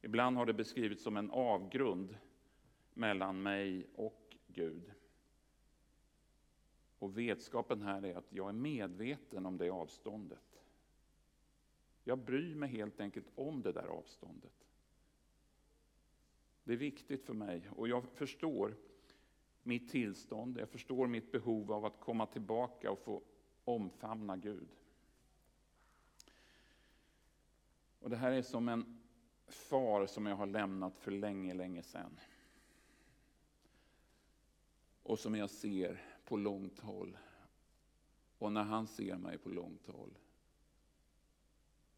Ibland 0.00 0.36
har 0.36 0.46
det 0.46 0.54
beskrivits 0.54 1.02
som 1.02 1.16
en 1.16 1.30
avgrund 1.30 2.16
mellan 2.94 3.42
mig 3.42 3.86
och 3.94 4.36
Gud. 4.46 4.92
Och 6.98 7.18
vetskapen 7.18 7.82
här 7.82 8.04
är 8.04 8.16
att 8.16 8.32
jag 8.32 8.48
är 8.48 8.52
medveten 8.52 9.46
om 9.46 9.56
det 9.56 9.70
avståndet. 9.70 10.62
Jag 12.04 12.18
bryr 12.18 12.54
mig 12.54 12.68
helt 12.68 13.00
enkelt 13.00 13.26
om 13.34 13.62
det 13.62 13.72
där 13.72 13.86
avståndet. 13.86 14.67
Det 16.68 16.74
är 16.74 16.76
viktigt 16.76 17.24
för 17.24 17.34
mig 17.34 17.70
och 17.70 17.88
jag 17.88 18.08
förstår 18.08 18.76
mitt 19.62 19.90
tillstånd, 19.90 20.58
jag 20.58 20.68
förstår 20.68 21.06
mitt 21.06 21.32
behov 21.32 21.72
av 21.72 21.84
att 21.84 22.00
komma 22.00 22.26
tillbaka 22.26 22.90
och 22.90 22.98
få 22.98 23.22
omfamna 23.64 24.36
Gud. 24.36 24.68
Och 28.00 28.10
Det 28.10 28.16
här 28.16 28.32
är 28.32 28.42
som 28.42 28.68
en 28.68 29.00
far 29.46 30.06
som 30.06 30.26
jag 30.26 30.36
har 30.36 30.46
lämnat 30.46 30.98
för 30.98 31.10
länge, 31.10 31.54
länge 31.54 31.82
sedan. 31.82 32.20
Och 35.02 35.18
som 35.18 35.34
jag 35.34 35.50
ser 35.50 36.02
på 36.24 36.36
långt 36.36 36.78
håll. 36.78 37.18
Och 38.38 38.52
när 38.52 38.64
han 38.64 38.86
ser 38.86 39.16
mig 39.16 39.38
på 39.38 39.48
långt 39.48 39.86
håll 39.86 40.18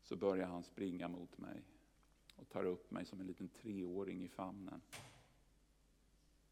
så 0.02 0.16
börjar 0.16 0.46
han 0.46 0.62
springa 0.62 1.08
mot 1.08 1.38
mig 1.38 1.62
och 2.40 2.48
tar 2.48 2.64
upp 2.64 2.90
mig 2.90 3.04
som 3.04 3.20
en 3.20 3.26
liten 3.26 3.48
treåring 3.48 4.24
i 4.24 4.28
famnen. 4.28 4.80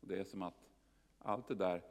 Och 0.00 0.08
det 0.08 0.18
är 0.18 0.24
som 0.24 0.42
att 0.42 0.70
allt 1.18 1.48
det 1.48 1.54
där 1.54 1.82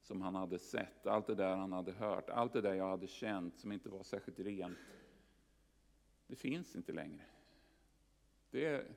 som 0.00 0.20
han 0.20 0.34
hade 0.34 0.58
sett, 0.58 1.06
allt 1.06 1.26
det 1.26 1.34
där 1.34 1.56
han 1.56 1.72
hade 1.72 1.92
hört, 1.92 2.30
allt 2.30 2.52
det 2.52 2.60
där 2.60 2.74
jag 2.74 2.90
hade 2.90 3.06
känt 3.06 3.58
som 3.58 3.72
inte 3.72 3.88
var 3.88 4.02
särskilt 4.02 4.38
rent, 4.38 4.78
det 6.26 6.36
finns 6.36 6.76
inte 6.76 6.92
längre. 6.92 7.24
Det 8.50 8.66
är, 8.66 8.94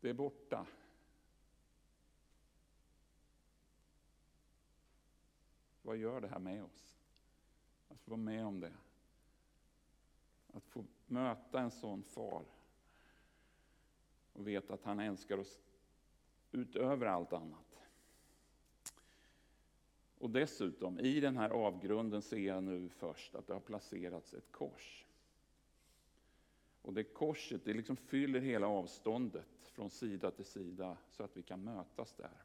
det 0.00 0.10
är 0.10 0.14
borta. 0.14 0.66
Vad 5.82 5.96
gör 5.96 6.20
det 6.20 6.28
här 6.28 6.38
med 6.38 6.64
oss? 6.64 6.96
Att 7.88 8.00
få 8.00 8.10
vara 8.10 8.20
med 8.20 8.46
om 8.46 8.60
det. 8.60 8.72
Att 10.52 10.64
få 10.64 10.84
möta 11.06 11.60
en 11.60 11.70
sån 11.70 12.02
far 12.02 12.44
och 14.36 14.48
vet 14.48 14.70
att 14.70 14.84
han 14.84 15.00
älskar 15.00 15.38
oss 15.38 15.58
utöver 16.52 17.06
allt 17.06 17.32
annat. 17.32 17.78
Och 20.18 20.30
dessutom, 20.30 21.00
i 21.00 21.20
den 21.20 21.36
här 21.36 21.50
avgrunden 21.50 22.22
ser 22.22 22.38
jag 22.38 22.62
nu 22.62 22.88
först 22.88 23.34
att 23.34 23.46
det 23.46 23.52
har 23.52 23.60
placerats 23.60 24.34
ett 24.34 24.52
kors. 24.52 25.06
Och 26.82 26.94
det 26.94 27.04
korset 27.04 27.64
det 27.64 27.72
liksom 27.72 27.96
fyller 27.96 28.40
hela 28.40 28.66
avståndet 28.66 29.68
från 29.72 29.90
sida 29.90 30.30
till 30.30 30.44
sida 30.44 30.96
så 31.10 31.22
att 31.22 31.36
vi 31.36 31.42
kan 31.42 31.64
mötas 31.64 32.14
där. 32.14 32.42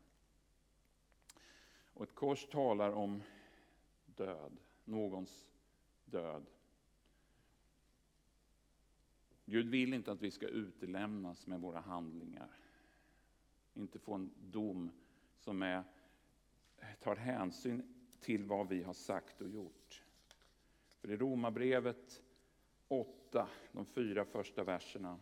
Och 1.94 2.04
ett 2.04 2.16
kors 2.16 2.46
talar 2.46 2.92
om 2.92 3.24
död, 4.06 4.58
någons 4.86 5.48
död. 6.06 6.46
Gud 9.52 9.70
vill 9.70 9.94
inte 9.94 10.12
att 10.12 10.22
vi 10.22 10.32
ska 10.32 10.48
utelämnas 10.48 11.48
med 11.48 11.62
våra 11.62 11.80
handlingar. 11.80 12.50
Inte 13.74 14.00
få 14.00 14.14
en 14.14 14.32
dom 14.52 14.92
som 15.36 15.62
är, 15.62 15.84
tar 17.00 17.16
hänsyn 17.16 17.94
till 18.20 18.44
vad 18.44 18.68
vi 18.68 18.84
har 18.84 18.94
sagt 18.94 19.42
och 19.42 19.50
gjort. 19.50 20.04
För 20.90 21.12
i 21.12 21.18
Romarbrevet 21.18 22.24
8, 22.88 23.50
de 23.72 23.86
fyra 23.86 24.26
första 24.26 24.64
verserna, 24.64 25.20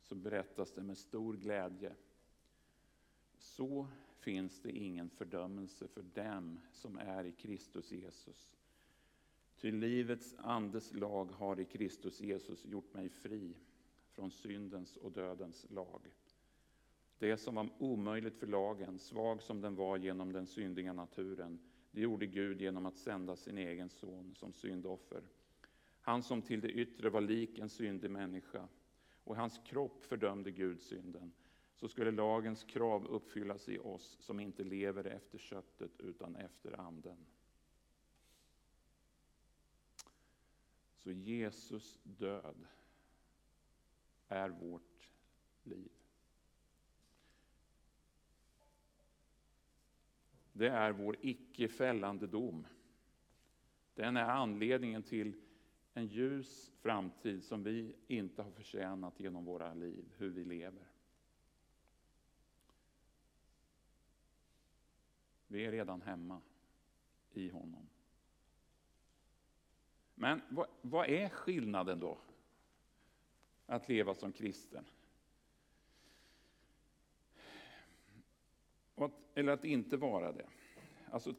så 0.00 0.14
berättas 0.14 0.72
det 0.72 0.82
med 0.82 0.98
stor 0.98 1.36
glädje. 1.36 1.94
Så 3.38 3.88
finns 4.18 4.60
det 4.60 4.70
ingen 4.70 5.10
fördömelse 5.10 5.88
för 5.88 6.02
dem 6.02 6.60
som 6.72 6.98
är 6.98 7.24
i 7.24 7.32
Kristus 7.32 7.92
Jesus. 7.92 8.61
Ty 9.62 9.70
livets 9.70 10.34
andes 10.38 10.94
lag 10.94 11.24
har 11.24 11.60
i 11.60 11.64
Kristus 11.64 12.20
Jesus 12.20 12.64
gjort 12.64 12.94
mig 12.94 13.08
fri 13.08 13.56
från 14.10 14.30
syndens 14.30 14.96
och 14.96 15.12
dödens 15.12 15.66
lag. 15.70 16.00
Det 17.18 17.36
som 17.36 17.54
var 17.54 17.68
omöjligt 17.78 18.36
för 18.36 18.46
lagen, 18.46 18.98
svag 18.98 19.42
som 19.42 19.60
den 19.60 19.74
var 19.74 19.96
genom 19.96 20.32
den 20.32 20.46
syndiga 20.46 20.92
naturen, 20.92 21.58
det 21.90 22.00
gjorde 22.00 22.26
Gud 22.26 22.60
genom 22.60 22.86
att 22.86 22.96
sända 22.96 23.36
sin 23.36 23.58
egen 23.58 23.88
son 23.88 24.34
som 24.34 24.52
syndoffer. 24.52 25.22
Han 26.00 26.22
som 26.22 26.42
till 26.42 26.60
det 26.60 26.72
yttre 26.72 27.10
var 27.10 27.20
lik 27.20 27.58
en 27.58 27.68
syndig 27.68 28.10
människa, 28.10 28.68
och 29.24 29.36
hans 29.36 29.60
kropp 29.66 30.04
fördömde 30.04 30.50
Gud 30.50 30.80
synden, 30.80 31.32
så 31.74 31.88
skulle 31.88 32.10
lagens 32.10 32.64
krav 32.64 33.06
uppfyllas 33.06 33.68
i 33.68 33.78
oss 33.78 34.16
som 34.20 34.40
inte 34.40 34.64
lever 34.64 35.04
efter 35.04 35.38
köttet 35.38 36.00
utan 36.00 36.36
efter 36.36 36.80
anden. 36.80 37.26
Så 41.02 41.10
Jesus 41.10 41.98
död 42.02 42.66
är 44.28 44.48
vårt 44.48 45.10
liv. 45.62 45.92
det 50.52 50.68
är 50.68 50.92
vår 50.92 51.16
icke 51.20 51.68
fällande 51.68 52.26
dom. 52.26 52.66
Den 53.94 54.16
är 54.16 54.24
anledningen 54.24 55.02
till 55.02 55.34
en 55.94 56.06
ljus 56.06 56.72
framtid 56.80 57.44
som 57.44 57.62
vi 57.62 57.96
inte 58.06 58.42
har 58.42 58.50
förtjänat 58.50 59.20
genom 59.20 59.44
våra 59.44 59.74
liv, 59.74 60.12
hur 60.16 60.30
vi 60.30 60.44
lever. 60.44 60.86
Vi 65.46 65.64
är 65.64 65.72
redan 65.72 66.02
hemma 66.02 66.40
i 67.32 67.48
honom. 67.48 67.88
Men 70.22 70.42
vad, 70.48 70.66
vad 70.82 71.08
är 71.08 71.28
skillnaden 71.28 72.00
då? 72.00 72.18
Att 73.66 73.88
leva 73.88 74.14
som 74.14 74.32
kristen? 74.32 74.84
Eller 79.34 79.52
att 79.52 79.64
inte 79.64 79.96
vara 79.96 80.32
det. 80.32 80.46
Alltså, 81.10 81.34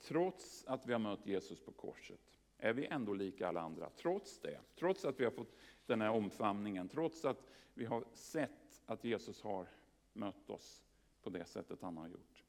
trots 0.00 0.64
att 0.66 0.86
vi 0.86 0.92
har 0.92 1.00
mött 1.00 1.26
Jesus 1.26 1.60
på 1.60 1.72
korset 1.72 2.20
är 2.58 2.72
vi 2.72 2.86
ändå 2.86 3.14
lika 3.14 3.48
alla 3.48 3.60
andra. 3.60 3.90
Trots 3.90 4.40
det, 4.40 4.60
trots 4.74 5.04
att 5.04 5.20
vi 5.20 5.24
har 5.24 5.30
fått 5.30 5.56
den 5.86 6.00
här 6.00 6.10
omfamningen, 6.10 6.88
trots 6.88 7.24
att 7.24 7.42
vi 7.74 7.84
har 7.84 8.04
sett 8.12 8.82
att 8.86 9.04
Jesus 9.04 9.42
har 9.42 9.66
mött 10.12 10.50
oss 10.50 10.82
på 11.22 11.30
det 11.30 11.44
sättet 11.44 11.82
han 11.82 11.96
har 11.96 12.08
gjort. 12.08 12.44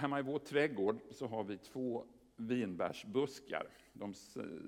Hemma 0.00 0.18
i 0.18 0.22
vår 0.22 0.38
trädgård 0.38 1.00
så 1.10 1.26
har 1.26 1.44
vi 1.44 1.58
två 1.58 2.06
vinbärsbuskar. 2.36 3.66
De 3.92 4.14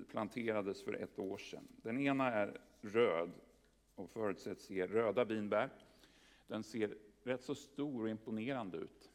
planterades 0.09 0.83
för 0.83 0.93
ett 0.93 1.19
år 1.19 1.37
sedan. 1.37 1.67
Den 1.81 1.99
ena 1.99 2.31
är 2.31 2.61
röd 2.81 3.31
och 3.95 4.09
förutsätts 4.09 4.69
ge 4.69 4.87
röda 4.87 5.25
vinbär. 5.25 5.69
Den 6.47 6.63
ser 6.63 6.97
rätt 7.23 7.43
så 7.43 7.55
stor 7.55 8.01
och 8.01 8.09
imponerande 8.09 8.77
ut. 8.77 9.11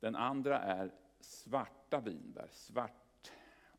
Den 0.00 0.16
andra 0.16 0.58
är 0.58 0.92
svarta 1.20 2.00
vinbär, 2.00 2.48
svart 2.50 3.32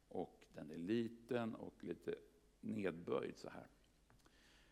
och 0.10 0.46
den 0.54 0.72
är 0.72 0.78
liten 0.78 1.56
och 1.56 1.84
lite 1.84 2.16
nedböjd 2.62 3.38
så 3.38 3.50
här. 3.50 3.68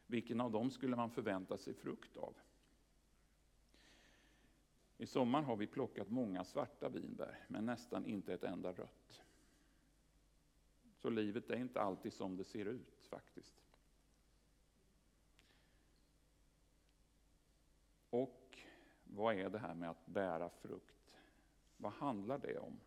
Vilken 0.07 0.41
av 0.41 0.51
dem 0.51 0.71
skulle 0.71 0.95
man 0.95 1.11
förvänta 1.11 1.57
sig 1.57 1.73
frukt 1.73 2.17
av? 2.17 2.33
I 4.97 5.05
sommar 5.05 5.41
har 5.41 5.55
vi 5.55 5.67
plockat 5.67 6.09
många 6.09 6.43
svarta 6.43 6.89
vinbär, 6.89 7.45
men 7.47 7.65
nästan 7.65 8.05
inte 8.05 8.33
ett 8.33 8.43
enda 8.43 8.73
rött. 8.73 9.21
Så 10.95 11.09
livet 11.09 11.49
är 11.49 11.57
inte 11.57 11.81
alltid 11.81 12.13
som 12.13 12.37
det 12.37 12.43
ser 12.43 12.65
ut 12.65 13.05
faktiskt. 13.09 13.55
Och 18.09 18.59
vad 19.03 19.35
är 19.35 19.49
det 19.49 19.59
här 19.59 19.73
med 19.73 19.89
att 19.89 20.05
bära 20.05 20.49
frukt? 20.49 21.17
Vad 21.77 21.91
handlar 21.91 22.37
det 22.37 22.59
om? 22.59 22.79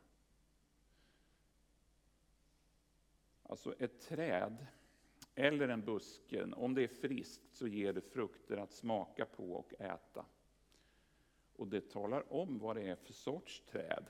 Alltså 3.43 3.75
ett 3.79 4.01
träd 4.01 4.67
eller 5.35 5.69
en 5.69 5.85
buske, 5.85 6.45
om 6.45 6.75
det 6.75 6.83
är 6.83 6.89
friskt 6.89 7.57
så 7.57 7.67
ger 7.67 7.93
det 7.93 8.01
frukter 8.01 8.57
att 8.57 8.73
smaka 8.73 9.27
på 9.27 9.53
och 9.53 9.75
äta. 9.81 10.25
Och 11.59 11.69
det 11.69 11.91
talar 11.91 12.33
om 12.33 12.59
vad 12.59 12.77
det 12.77 12.83
är 12.83 12.97
för 12.97 13.13
sorts 13.13 13.61
träd. 13.61 14.07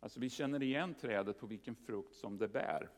Alltså 0.00 0.20
vi 0.20 0.30
känner 0.30 0.62
igen 0.62 0.94
trädet 0.94 1.38
på 1.38 1.46
vilken 1.46 1.74
frukt 1.74 2.14
som 2.14 2.38
det 2.38 2.48
bär. 2.48 2.90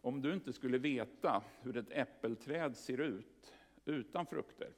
Om 0.00 0.22
du 0.22 0.32
inte 0.34 0.52
skulle 0.52 0.78
veta 0.78 1.44
hur 1.60 1.76
ett 1.76 1.90
äppelträd 1.90 2.76
ser 2.76 3.00
ut 3.00 3.54
utan 3.84 4.26
frukter, 4.26 4.72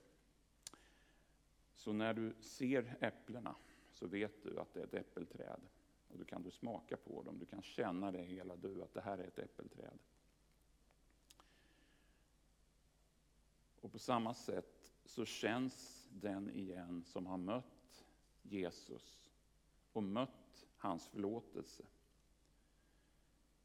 så 1.75 1.93
när 1.93 2.15
du 2.15 2.35
ser 2.41 2.97
äpplena 3.01 3.55
så 3.93 4.07
vet 4.07 4.43
du 4.43 4.59
att 4.59 4.75
det 4.75 4.81
är 4.81 4.85
ett 4.85 4.95
äppelträd. 4.95 5.61
Och 6.09 6.19
då 6.19 6.25
kan 6.25 6.43
du 6.43 6.51
smaka 6.51 6.97
på 6.97 7.23
dem, 7.23 7.39
du 7.39 7.47
kan 7.47 7.63
känna 7.63 8.13
det 8.13 8.23
hela 8.23 8.57
du, 8.57 8.83
att 8.83 8.95
det 8.95 9.01
här 9.01 9.19
är 9.19 9.27
ett 9.27 9.39
äppelträd. 9.39 9.99
Och 13.81 13.93
på 13.93 13.99
samma 13.99 14.35
sätt 14.35 14.93
så 15.05 15.25
känns 15.25 16.02
den 16.21 16.51
igen 16.51 17.05
som 17.05 17.27
har 17.27 17.39
mött 17.39 18.05
Jesus 18.43 19.31
och 19.93 20.03
mött 20.03 20.67
hans 20.77 21.09
förlåtelse. 21.09 21.83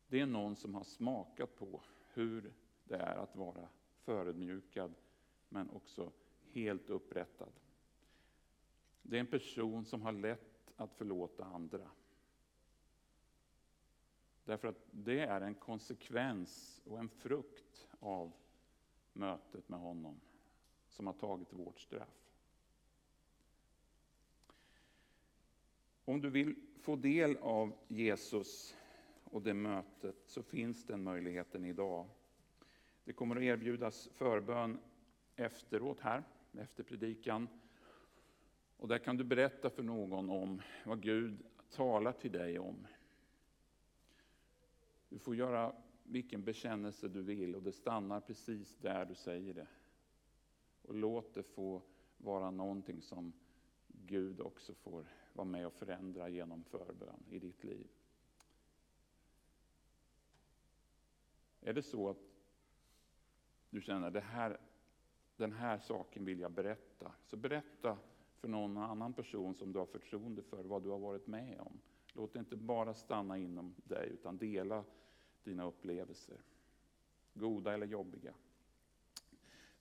Det 0.07 0.19
är 0.19 0.25
någon 0.25 0.55
som 0.55 0.75
har 0.75 0.83
smakat 0.83 1.55
på 1.55 1.81
hur 2.13 2.53
det 2.83 2.95
är 2.95 3.15
att 3.15 3.35
vara 3.35 3.69
förödmjukad 3.97 4.93
men 5.49 5.69
också 5.69 6.11
helt 6.51 6.89
upprättad. 6.89 7.53
Det 9.01 9.15
är 9.15 9.19
en 9.19 9.27
person 9.27 9.85
som 9.85 10.01
har 10.01 10.11
lätt 10.11 10.71
att 10.75 10.93
förlåta 10.93 11.45
andra. 11.45 11.89
Därför 14.45 14.67
att 14.67 14.87
det 14.91 15.19
är 15.19 15.41
en 15.41 15.55
konsekvens 15.55 16.81
och 16.85 16.99
en 16.99 17.09
frukt 17.09 17.87
av 17.99 18.31
mötet 19.13 19.69
med 19.69 19.79
honom 19.79 20.19
som 20.87 21.07
har 21.07 21.13
tagit 21.13 21.53
vårt 21.53 21.79
straff. 21.79 22.26
Om 26.07 26.21
du 26.21 26.29
vill 26.29 26.55
få 26.79 26.95
del 26.95 27.37
av 27.37 27.73
Jesus 27.87 28.75
och 29.23 29.41
det 29.41 29.53
mötet 29.53 30.15
så 30.25 30.43
finns 30.43 30.85
den 30.85 31.03
möjligheten 31.03 31.65
idag. 31.65 32.07
Det 33.03 33.13
kommer 33.13 33.35
att 33.35 33.41
erbjudas 33.41 34.09
förbön 34.13 34.79
efteråt 35.35 35.99
här, 35.99 36.23
efter 36.51 36.83
predikan. 36.83 37.47
Och 38.77 38.87
där 38.87 38.97
kan 38.97 39.17
du 39.17 39.23
berätta 39.23 39.69
för 39.69 39.83
någon 39.83 40.29
om 40.29 40.61
vad 40.85 41.01
Gud 41.01 41.45
talar 41.69 42.11
till 42.11 42.31
dig 42.31 42.59
om. 42.59 42.87
Du 45.09 45.19
får 45.19 45.35
göra 45.35 45.75
vilken 46.03 46.43
bekännelse 46.43 47.07
du 47.07 47.21
vill 47.21 47.55
och 47.55 47.63
det 47.63 47.71
stannar 47.71 48.19
precis 48.19 48.77
där 48.77 49.05
du 49.05 49.15
säger 49.15 49.53
det. 49.53 49.67
Och 50.81 50.95
låt 50.95 51.33
det 51.33 51.43
få 51.43 51.81
vara 52.17 52.51
någonting 52.51 53.01
som 53.01 53.33
Gud 53.87 54.41
också 54.41 54.73
får 54.73 55.05
vara 55.37 55.45
med 55.47 55.67
och 55.67 55.73
förändra 55.73 56.29
genom 56.29 56.63
förbön 56.63 57.23
i 57.29 57.39
ditt 57.39 57.63
liv. 57.63 57.87
Är 61.61 61.73
det 61.73 61.83
så 61.83 62.09
att 62.09 62.17
du 63.69 63.81
känner 63.81 64.11
det 64.11 64.21
här, 64.21 64.59
den 65.35 65.51
här 65.51 65.77
saken 65.77 66.25
vill 66.25 66.39
jag 66.39 66.51
berätta, 66.51 67.11
så 67.25 67.37
berätta 67.37 67.97
för 68.39 68.47
någon 68.47 68.77
annan 68.77 69.13
person 69.13 69.55
som 69.55 69.73
du 69.73 69.79
har 69.79 69.85
förtroende 69.85 70.41
för 70.41 70.63
vad 70.63 70.83
du 70.83 70.89
har 70.89 70.99
varit 70.99 71.27
med 71.27 71.59
om. 71.59 71.79
Låt 72.13 72.33
det 72.33 72.39
inte 72.39 72.55
bara 72.55 72.93
stanna 72.93 73.37
inom 73.37 73.75
dig, 73.83 74.09
utan 74.09 74.37
dela 74.37 74.83
dina 75.43 75.63
upplevelser. 75.63 76.37
Goda 77.33 77.73
eller 77.73 77.87
jobbiga. 77.87 78.33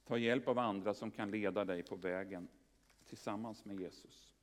Ta 0.05 0.19
hjälp 0.19 0.49
av 0.49 0.59
andra 0.59 0.95
som 0.95 1.11
kan 1.11 1.31
leda 1.31 1.65
dig 1.65 1.83
på 1.83 1.97
vägen 1.97 2.49
tillsammans 3.07 3.65
med 3.65 3.81
Jesus. 3.81 4.36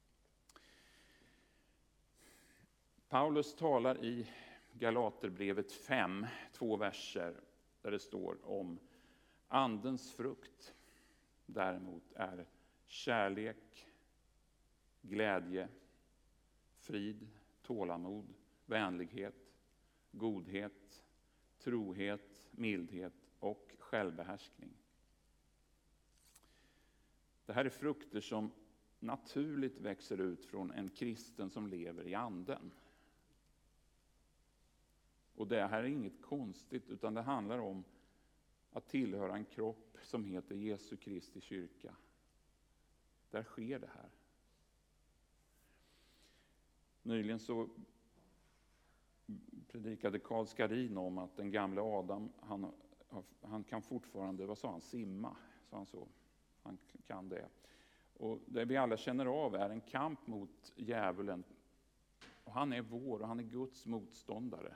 Paulus 3.13 3.56
talar 3.56 4.04
i 4.06 4.28
Galaterbrevet 4.71 5.71
5, 5.71 6.28
två 6.52 6.78
verser, 6.78 7.41
där 7.82 7.91
det 7.91 7.99
står 7.99 8.38
om 8.43 8.80
Andens 9.47 10.13
frukt 10.13 10.76
däremot 11.45 12.12
är 12.15 12.45
kärlek, 12.88 13.88
glädje, 15.02 15.69
frid, 16.78 17.28
tålamod, 17.62 18.34
vänlighet, 18.65 19.54
godhet, 20.12 21.06
trohet, 21.60 22.47
mildhet 22.52 23.30
och 23.39 23.76
självbehärskning. 23.80 24.73
Det 27.45 27.54
här 27.54 27.65
är 27.65 27.69
frukter 27.69 28.21
som 28.21 28.52
naturligt 28.99 29.78
växer 29.78 30.21
ut 30.21 30.45
från 30.45 30.71
en 30.71 30.89
kristen 30.89 31.49
som 31.49 31.67
lever 31.67 32.08
i 32.08 32.15
anden. 32.15 32.71
Och 35.35 35.47
det 35.47 35.67
här 35.67 35.83
är 35.83 35.87
inget 35.87 36.21
konstigt, 36.21 36.89
utan 36.89 37.13
det 37.13 37.21
handlar 37.21 37.59
om 37.59 37.83
att 38.71 38.87
tillhöra 38.87 39.35
en 39.35 39.45
kropp 39.45 39.97
som 40.01 40.25
heter 40.25 40.55
Jesu 40.55 40.97
Kristi 40.97 41.41
kyrka. 41.41 41.95
Där 43.31 43.43
sker 43.43 43.79
det 43.79 43.89
här. 43.95 44.09
Nyligen 47.03 47.39
så 47.39 47.69
predikade 49.67 50.19
Karl 50.19 50.45
Skarin 50.45 50.97
om 50.97 51.17
att 51.17 51.37
den 51.37 51.51
gamle 51.51 51.81
Adam, 51.81 52.29
han, 52.39 52.71
han 53.41 53.63
kan 53.63 53.81
fortfarande, 53.81 54.45
vad 54.45 54.57
sa 54.57 54.71
han, 54.71 54.81
simma, 54.81 55.35
sa 55.69 55.77
han 55.77 55.85
så? 55.85 56.07
Han 56.61 56.77
kan 57.07 57.29
det. 57.29 57.49
Och 58.17 58.39
det 58.45 58.65
vi 58.65 58.77
alla 58.77 58.97
känner 58.97 59.25
av 59.25 59.55
är 59.55 59.69
en 59.69 59.81
kamp 59.81 60.27
mot 60.27 60.73
djävulen. 60.75 61.43
Och 62.43 62.53
han 62.53 62.73
är 62.73 62.81
vår 62.81 63.19
och 63.19 63.27
han 63.27 63.39
är 63.39 63.43
Guds 63.43 63.85
motståndare. 63.85 64.75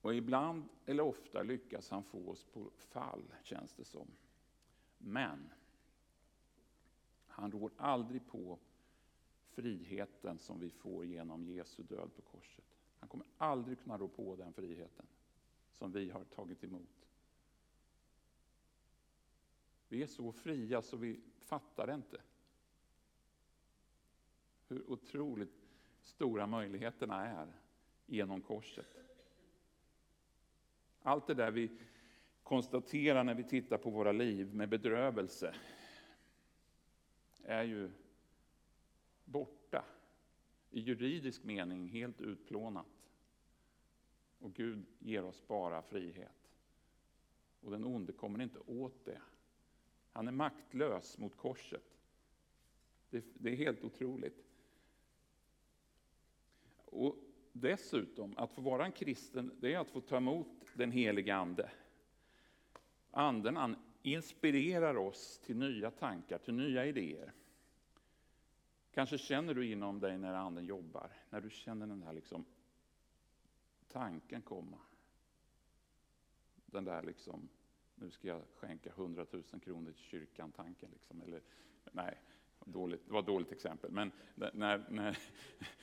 Och 0.00 0.14
ibland, 0.14 0.64
eller 0.86 1.02
ofta, 1.02 1.42
lyckas 1.42 1.90
han 1.90 2.04
få 2.04 2.30
oss 2.30 2.44
på 2.44 2.70
fall, 2.76 3.34
känns 3.42 3.74
det 3.74 3.84
som. 3.84 4.06
Men 4.98 5.50
han 7.26 7.52
rår 7.52 7.70
aldrig 7.76 8.26
på 8.26 8.58
friheten 9.50 10.38
som 10.38 10.60
vi 10.60 10.70
får 10.70 11.04
genom 11.04 11.46
Jesu 11.46 11.82
död 11.82 12.10
på 12.16 12.22
korset. 12.22 12.64
Han 12.98 13.08
kommer 13.08 13.26
aldrig 13.38 13.78
kunna 13.78 13.98
rå 13.98 14.08
på 14.08 14.36
den 14.36 14.52
friheten 14.52 15.06
som 15.72 15.92
vi 15.92 16.10
har 16.10 16.24
tagit 16.24 16.64
emot. 16.64 17.06
Vi 19.88 20.02
är 20.02 20.06
så 20.06 20.32
fria 20.32 20.82
så 20.82 20.96
vi 20.96 21.20
fattar 21.38 21.86
det 21.86 21.94
inte. 21.94 22.20
Hur 24.68 24.90
otroligt 24.90 25.68
stora 26.02 26.46
möjligheterna 26.46 27.26
är 27.26 27.52
genom 28.06 28.40
korset. 28.40 29.09
Allt 31.02 31.26
det 31.26 31.34
där 31.34 31.50
vi 31.50 31.70
konstaterar 32.42 33.24
när 33.24 33.34
vi 33.34 33.44
tittar 33.44 33.78
på 33.78 33.90
våra 33.90 34.12
liv 34.12 34.54
med 34.54 34.68
bedrövelse 34.68 35.54
är 37.44 37.62
ju 37.62 37.90
borta. 39.24 39.84
I 40.70 40.80
juridisk 40.80 41.44
mening 41.44 41.88
helt 41.88 42.20
utplånat. 42.20 42.86
Och 44.38 44.54
Gud 44.54 44.86
ger 44.98 45.24
oss 45.24 45.46
bara 45.46 45.82
frihet. 45.82 46.50
Och 47.60 47.70
den 47.70 47.84
onde 47.84 48.12
kommer 48.12 48.42
inte 48.42 48.58
åt 48.58 49.04
det. 49.04 49.20
Han 50.12 50.28
är 50.28 50.32
maktlös 50.32 51.18
mot 51.18 51.36
korset. 51.36 51.96
Det, 53.10 53.24
det 53.34 53.50
är 53.50 53.56
helt 53.56 53.84
otroligt. 53.84 54.44
Och 56.84 57.16
dessutom, 57.52 58.34
att 58.36 58.52
få 58.52 58.60
vara 58.60 58.84
en 58.84 58.92
kristen, 58.92 59.52
det 59.60 59.74
är 59.74 59.78
att 59.78 59.90
få 59.90 60.00
ta 60.00 60.16
emot 60.16 60.59
den 60.74 60.92
helige 60.92 61.34
Ande. 61.34 61.70
Anden 63.10 63.56
han 63.56 63.76
inspirerar 64.02 64.96
oss 64.96 65.38
till 65.38 65.56
nya 65.56 65.90
tankar, 65.90 66.38
till 66.38 66.54
nya 66.54 66.86
idéer. 66.86 67.32
Kanske 68.92 69.18
känner 69.18 69.54
du 69.54 69.66
inom 69.66 70.00
dig 70.00 70.18
när 70.18 70.34
Anden 70.34 70.64
jobbar, 70.64 71.10
när 71.30 71.40
du 71.40 71.50
känner 71.50 71.86
den 71.86 72.02
här 72.02 72.12
liksom 72.12 72.44
tanken 73.88 74.42
komma. 74.42 74.78
Den 76.66 76.84
där 76.84 77.02
liksom, 77.02 77.48
nu 77.94 78.10
ska 78.10 78.28
jag 78.28 78.42
skänka 78.54 78.90
100 78.90 79.26
000 79.30 79.42
kronor 79.42 79.92
till 79.92 80.04
kyrkan-tanken. 80.04 80.90
Liksom. 80.92 81.22
Eller, 81.22 81.42
nej, 81.92 82.18
dåligt, 82.64 83.06
det 83.06 83.12
var 83.12 83.20
ett 83.20 83.26
dåligt 83.26 83.52
exempel. 83.52 83.90
Men 83.90 84.12
när, 84.34 84.84
när, 84.90 85.18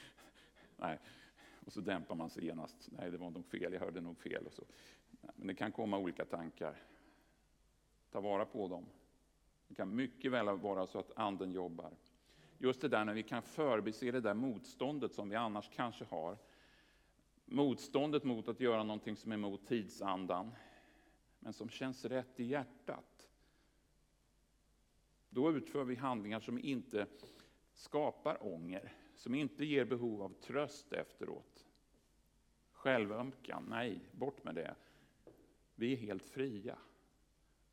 nej. 0.78 1.00
Och 1.68 1.74
så 1.74 1.82
dämpar 1.82 2.16
man 2.16 2.30
sig 2.30 2.46
genast. 2.46 2.90
Nej, 2.92 3.12
det 3.12 3.18
var 3.18 3.30
nog 3.30 3.46
fel, 3.46 3.74
jag 3.74 3.80
hörde 3.80 4.02
nog 4.02 4.18
fel. 4.18 4.46
Och 4.46 4.54
så. 4.54 4.64
Men 5.36 5.48
det 5.48 5.54
kan 5.54 5.72
komma 5.72 5.98
olika 5.98 6.26
tankar. 6.26 6.76
Ta 8.12 8.22
vara 8.22 8.46
på 8.46 8.68
dem. 8.68 8.86
Det 9.68 9.76
kan 9.76 9.96
mycket 9.96 10.32
väl 10.32 10.58
vara 10.58 10.88
så 10.88 11.00
att 11.00 11.12
anden 11.16 11.52
jobbar. 11.52 11.92
Just 12.58 12.82
det 12.82 12.88
där 12.88 13.06
när 13.06 13.14
vi 13.14 13.24
kan 13.24 13.42
förbise 13.42 14.12
det 14.12 14.22
där 14.22 14.34
motståndet 14.34 15.14
som 15.14 15.30
vi 15.30 15.36
annars 15.36 15.70
kanske 15.70 16.06
har. 16.06 16.38
Motståndet 17.46 18.24
mot 18.24 18.48
att 18.48 18.60
göra 18.60 18.84
någonting 18.84 19.16
som 19.16 19.32
är 19.32 19.36
emot 19.36 19.68
tidsandan, 19.68 20.52
men 21.40 21.54
som 21.54 21.70
känns 21.70 22.06
rätt 22.06 22.40
i 22.40 22.44
hjärtat. 22.44 23.30
Då 25.30 25.52
utför 25.52 25.84
vi 25.84 25.96
handlingar 25.96 26.40
som 26.40 26.60
inte 26.60 27.08
skapar 27.74 28.54
ånger, 28.54 28.94
som 29.18 29.36
inte 29.36 29.66
ger 29.66 29.86
behov 29.86 30.22
av 30.22 30.30
tröst 30.30 30.94
efteråt. 30.94 31.66
Självömkan, 32.72 33.66
nej, 33.70 34.10
bort 34.12 34.44
med 34.44 34.56
det. 34.56 34.76
Vi 35.76 35.94
är 35.94 35.98
helt 35.98 36.24
fria. 36.24 36.78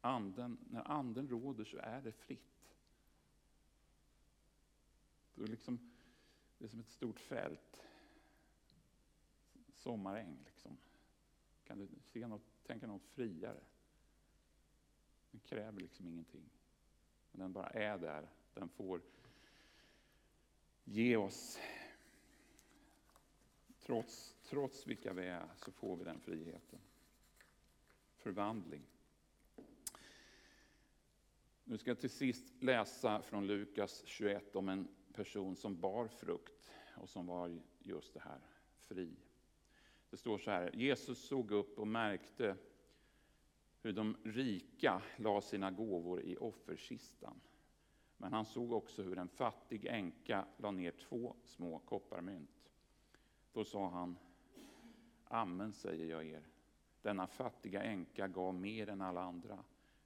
Anden, 0.00 0.58
när 0.70 0.90
anden 0.90 1.28
råder 1.28 1.64
så 1.64 1.76
är 1.76 2.00
det 2.00 2.12
fritt. 2.12 2.74
Det 5.34 5.42
är, 5.42 5.46
liksom, 5.46 5.90
det 6.58 6.64
är 6.64 6.68
som 6.68 6.80
ett 6.80 6.90
stort 6.90 7.20
fält. 7.20 7.82
Sommaräng 9.74 10.38
liksom. 10.44 10.76
Kan 11.64 11.78
du 11.78 11.88
se 12.02 12.26
något, 12.26 12.64
tänka 12.66 12.86
något 12.86 13.06
friare? 13.06 13.60
Den 15.30 15.40
kräver 15.40 15.80
liksom 15.80 16.08
ingenting. 16.08 16.50
Men 17.32 17.40
den 17.40 17.52
bara 17.52 17.68
är 17.68 17.98
där. 17.98 18.28
Den 18.54 18.68
får 18.68 19.00
ge 20.84 21.16
oss, 21.16 21.58
trots, 23.80 24.34
trots 24.44 24.86
vilka 24.86 25.12
vi 25.12 25.26
är, 25.26 25.48
så 25.56 25.72
får 25.72 25.96
vi 25.96 26.04
den 26.04 26.20
friheten. 26.20 26.78
Förvandling. 28.16 28.82
Nu 31.64 31.78
ska 31.78 31.90
jag 31.90 32.00
till 32.00 32.10
sist 32.10 32.62
läsa 32.62 33.22
från 33.22 33.46
Lukas 33.46 34.02
21 34.06 34.56
om 34.56 34.68
en 34.68 34.88
person 35.12 35.56
som 35.56 35.80
bar 35.80 36.08
frukt 36.08 36.70
och 36.96 37.08
som 37.08 37.26
var 37.26 37.60
just 37.78 38.14
det 38.14 38.20
här, 38.20 38.40
fri. 38.86 39.16
Det 40.10 40.16
står 40.16 40.38
så 40.38 40.50
här, 40.50 40.70
Jesus 40.74 41.18
såg 41.18 41.50
upp 41.50 41.78
och 41.78 41.86
märkte 41.86 42.56
hur 43.82 43.92
de 43.92 44.16
rika 44.24 45.02
la 45.16 45.40
sina 45.40 45.70
gåvor 45.70 46.22
i 46.22 46.36
offerkistan. 46.36 47.40
Men 48.16 48.32
han 48.32 48.44
såg 48.44 48.72
också 48.72 49.02
hur 49.02 49.18
en 49.18 49.28
fattig 49.28 49.86
änka 49.86 50.46
la 50.56 50.70
ner 50.70 50.90
två 50.90 51.34
små 51.44 51.78
kopparmynt. 51.78 52.70
Då 53.52 53.64
sa 53.64 53.88
han, 53.88 54.16
Amen 55.28 55.72
säger 55.72 56.06
jag 56.06 56.24
er, 56.24 56.42
denna 57.02 57.26
fattiga 57.26 57.82
änka 57.82 58.28
gav 58.28 58.54
mer 58.54 58.88
än 58.88 59.00
alla 59.00 59.22
andra. 59.22 59.64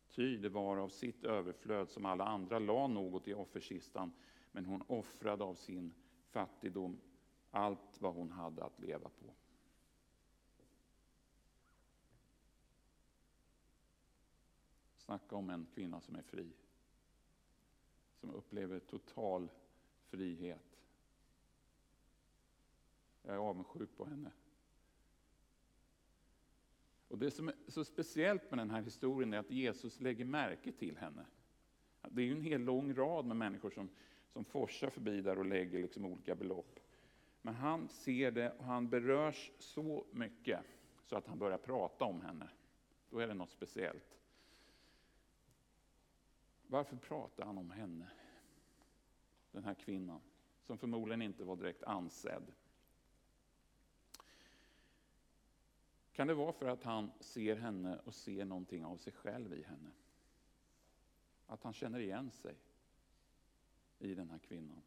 Ty 0.09 0.37
det 0.37 0.49
var 0.49 0.77
av 0.77 0.89
sitt 0.89 1.25
överflöd 1.25 1.91
som 1.91 2.07
alla 2.07 2.25
andra 2.25 2.59
la 2.59 2.87
något 2.87 3.29
i 3.29 3.35
offerkistan, 3.35 4.13
men 4.53 4.65
hon 4.65 4.83
offrade 4.87 5.45
av 5.45 5.55
sin 5.55 5.95
fattigdom 6.31 7.01
allt 7.51 8.01
vad 8.01 8.15
hon 8.15 8.31
hade 8.31 8.65
att 8.65 8.81
leva 8.81 9.09
på. 9.09 9.35
Snacka 14.97 15.37
om 15.37 15.51
en 15.51 15.67
kvinna 15.75 16.01
som 16.01 16.17
är 16.17 16.23
fri. 16.23 16.53
Som 18.21 18.31
upplever 18.31 18.79
total 18.79 19.51
frihet. 20.11 20.81
Jag 23.23 23.35
är 23.35 23.39
avundsjuk 23.39 23.97
på 23.97 24.05
henne. 24.05 24.31
Och 27.09 27.19
Det 27.19 27.31
som 27.31 27.49
är 27.49 27.55
så 27.69 27.85
speciellt 27.85 28.51
med 28.51 28.59
den 28.59 28.71
här 28.71 28.83
historien 28.83 29.33
är 29.33 29.39
att 29.39 29.51
Jesus 29.51 30.01
lägger 30.01 30.25
märke 30.25 30.73
till 30.73 30.97
henne. 30.97 31.27
Det 32.09 32.23
är 32.23 32.27
ju 32.27 32.33
en 32.33 32.43
hel 32.43 32.61
lång 32.61 32.95
rad 32.95 33.27
med 33.27 33.37
människor 33.37 33.71
som, 33.71 33.89
som 34.33 34.45
forsar 34.45 34.91
förbi 34.91 35.21
där 35.21 35.39
och 35.39 35.47
lägger 35.47 35.83
liksom 35.83 36.05
olika 36.05 36.35
belopp. 36.35 36.81
Men 37.43 37.55
han 37.55 37.89
ser 37.89 38.31
det 38.31 38.51
och 38.51 38.65
han 38.65 38.89
berörs 38.89 39.53
så 39.59 40.07
mycket 40.11 40.61
så 41.05 41.17
att 41.17 41.27
han 41.27 41.39
börjar 41.39 41.59
prata 41.59 42.05
om 42.05 42.21
henne. 42.21 42.49
Då 43.11 43.19
är 43.19 43.27
det 43.27 43.35
något 43.35 43.51
speciellt. 43.51 44.19
Varför 46.71 46.97
pratar 46.97 47.45
han 47.45 47.59
om 47.59 47.71
henne? 47.71 48.11
Den 49.53 49.65
här 49.65 49.75
kvinnan, 49.75 50.21
som 50.63 50.79
förmodligen 50.79 51.23
inte 51.23 51.45
var 51.45 51.57
direkt 51.57 51.83
ansedd. 51.83 52.53
Kan 56.13 56.27
det 56.27 56.35
vara 56.35 56.53
för 56.53 56.69
att 56.69 56.83
han 56.85 57.11
ser 57.21 57.57
henne 57.57 57.99
och 57.99 58.15
ser 58.15 58.45
någonting 58.45 58.85
av 58.85 58.97
sig 58.97 59.13
själv 59.13 59.55
i 59.55 59.63
henne? 59.63 59.91
Att 61.47 61.63
han 61.63 61.73
känner 61.73 61.99
igen 61.99 62.31
sig 62.31 62.55
i 63.99 64.15
den 64.15 64.31
här 64.31 64.39
kvinnan. 64.39 64.83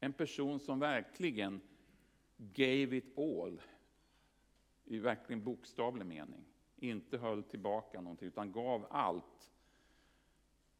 En 0.00 0.12
person 0.12 0.60
som 0.60 0.78
verkligen 0.78 1.60
gave 2.36 2.96
it 2.96 3.18
all, 3.18 3.62
i 4.84 4.98
verkligen 4.98 5.44
bokstavlig 5.44 6.06
mening. 6.06 6.49
Inte 6.82 7.18
höll 7.18 7.42
tillbaka 7.42 8.00
någonting, 8.00 8.28
utan 8.28 8.52
gav 8.52 8.86
allt. 8.90 9.52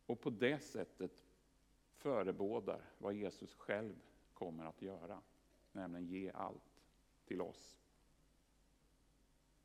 Och 0.06 0.20
på 0.20 0.30
det 0.30 0.60
sättet 0.60 1.24
förebådar 1.96 2.80
vad 2.98 3.14
Jesus 3.14 3.54
själv 3.54 3.94
kommer 4.34 4.64
att 4.64 4.82
göra, 4.82 5.20
nämligen 5.72 6.06
ge 6.06 6.30
allt 6.30 6.82
till 7.24 7.40
oss. 7.40 7.78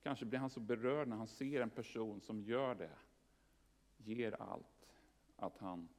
Kanske 0.04 0.26
blir 0.26 0.39
han 0.39 0.50
så 0.50 0.60
berörd 0.60 1.08
när 1.08 1.15
han 1.15 1.28
ser 1.28 1.62
en 1.62 1.69
person 1.69 2.21
som 2.21 2.41
gör 2.41 2.76
det, 2.76 2.98
ger 3.98 4.41
allt, 4.41 4.88
att 5.36 5.58
han 5.58 5.89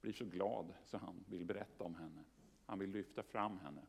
blir 0.00 0.12
så 0.12 0.24
glad 0.24 0.74
så 0.84 0.98
han 0.98 1.24
vill 1.28 1.44
berätta 1.44 1.84
om 1.84 1.94
henne. 1.94 2.24
Han 2.66 2.78
vill 2.78 2.90
lyfta 2.90 3.22
fram 3.22 3.58
henne. 3.58 3.82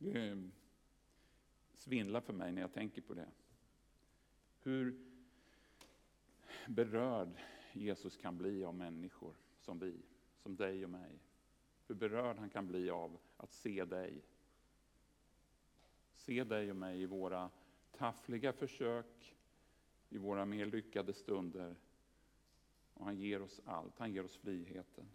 Ehm, 0.00 0.52
Svindlar 1.78 2.20
för 2.20 2.32
mig 2.32 2.52
när 2.52 2.60
jag 2.60 2.72
tänker 2.72 3.02
på 3.02 3.14
det. 3.14 3.28
Hur 4.62 4.98
berörd 6.66 7.40
Jesus 7.72 8.16
kan 8.16 8.38
bli 8.38 8.64
av 8.64 8.74
människor 8.74 9.34
som 9.60 9.78
vi, 9.78 10.02
som 10.42 10.56
dig 10.56 10.84
och 10.84 10.90
mig. 10.90 11.18
hur 11.86 11.94
berörd 11.94 12.38
han 12.38 12.50
kan 12.50 12.66
bli 12.66 12.90
av 12.90 13.18
att 13.36 13.52
se 13.52 13.84
dig. 13.84 14.22
Se 16.14 16.44
dig 16.44 16.70
och 16.70 16.76
mig 16.76 17.02
i 17.02 17.06
våra 17.06 17.50
taffliga 17.92 18.52
försök, 18.52 19.36
i 20.08 20.18
våra 20.18 20.44
mer 20.44 20.66
lyckade 20.66 21.12
stunder. 21.12 21.76
Och 22.94 23.04
han 23.04 23.16
ger 23.16 23.42
oss 23.42 23.60
allt, 23.64 23.98
han 23.98 24.12
ger 24.12 24.24
oss 24.24 24.36
friheten. 24.36 25.06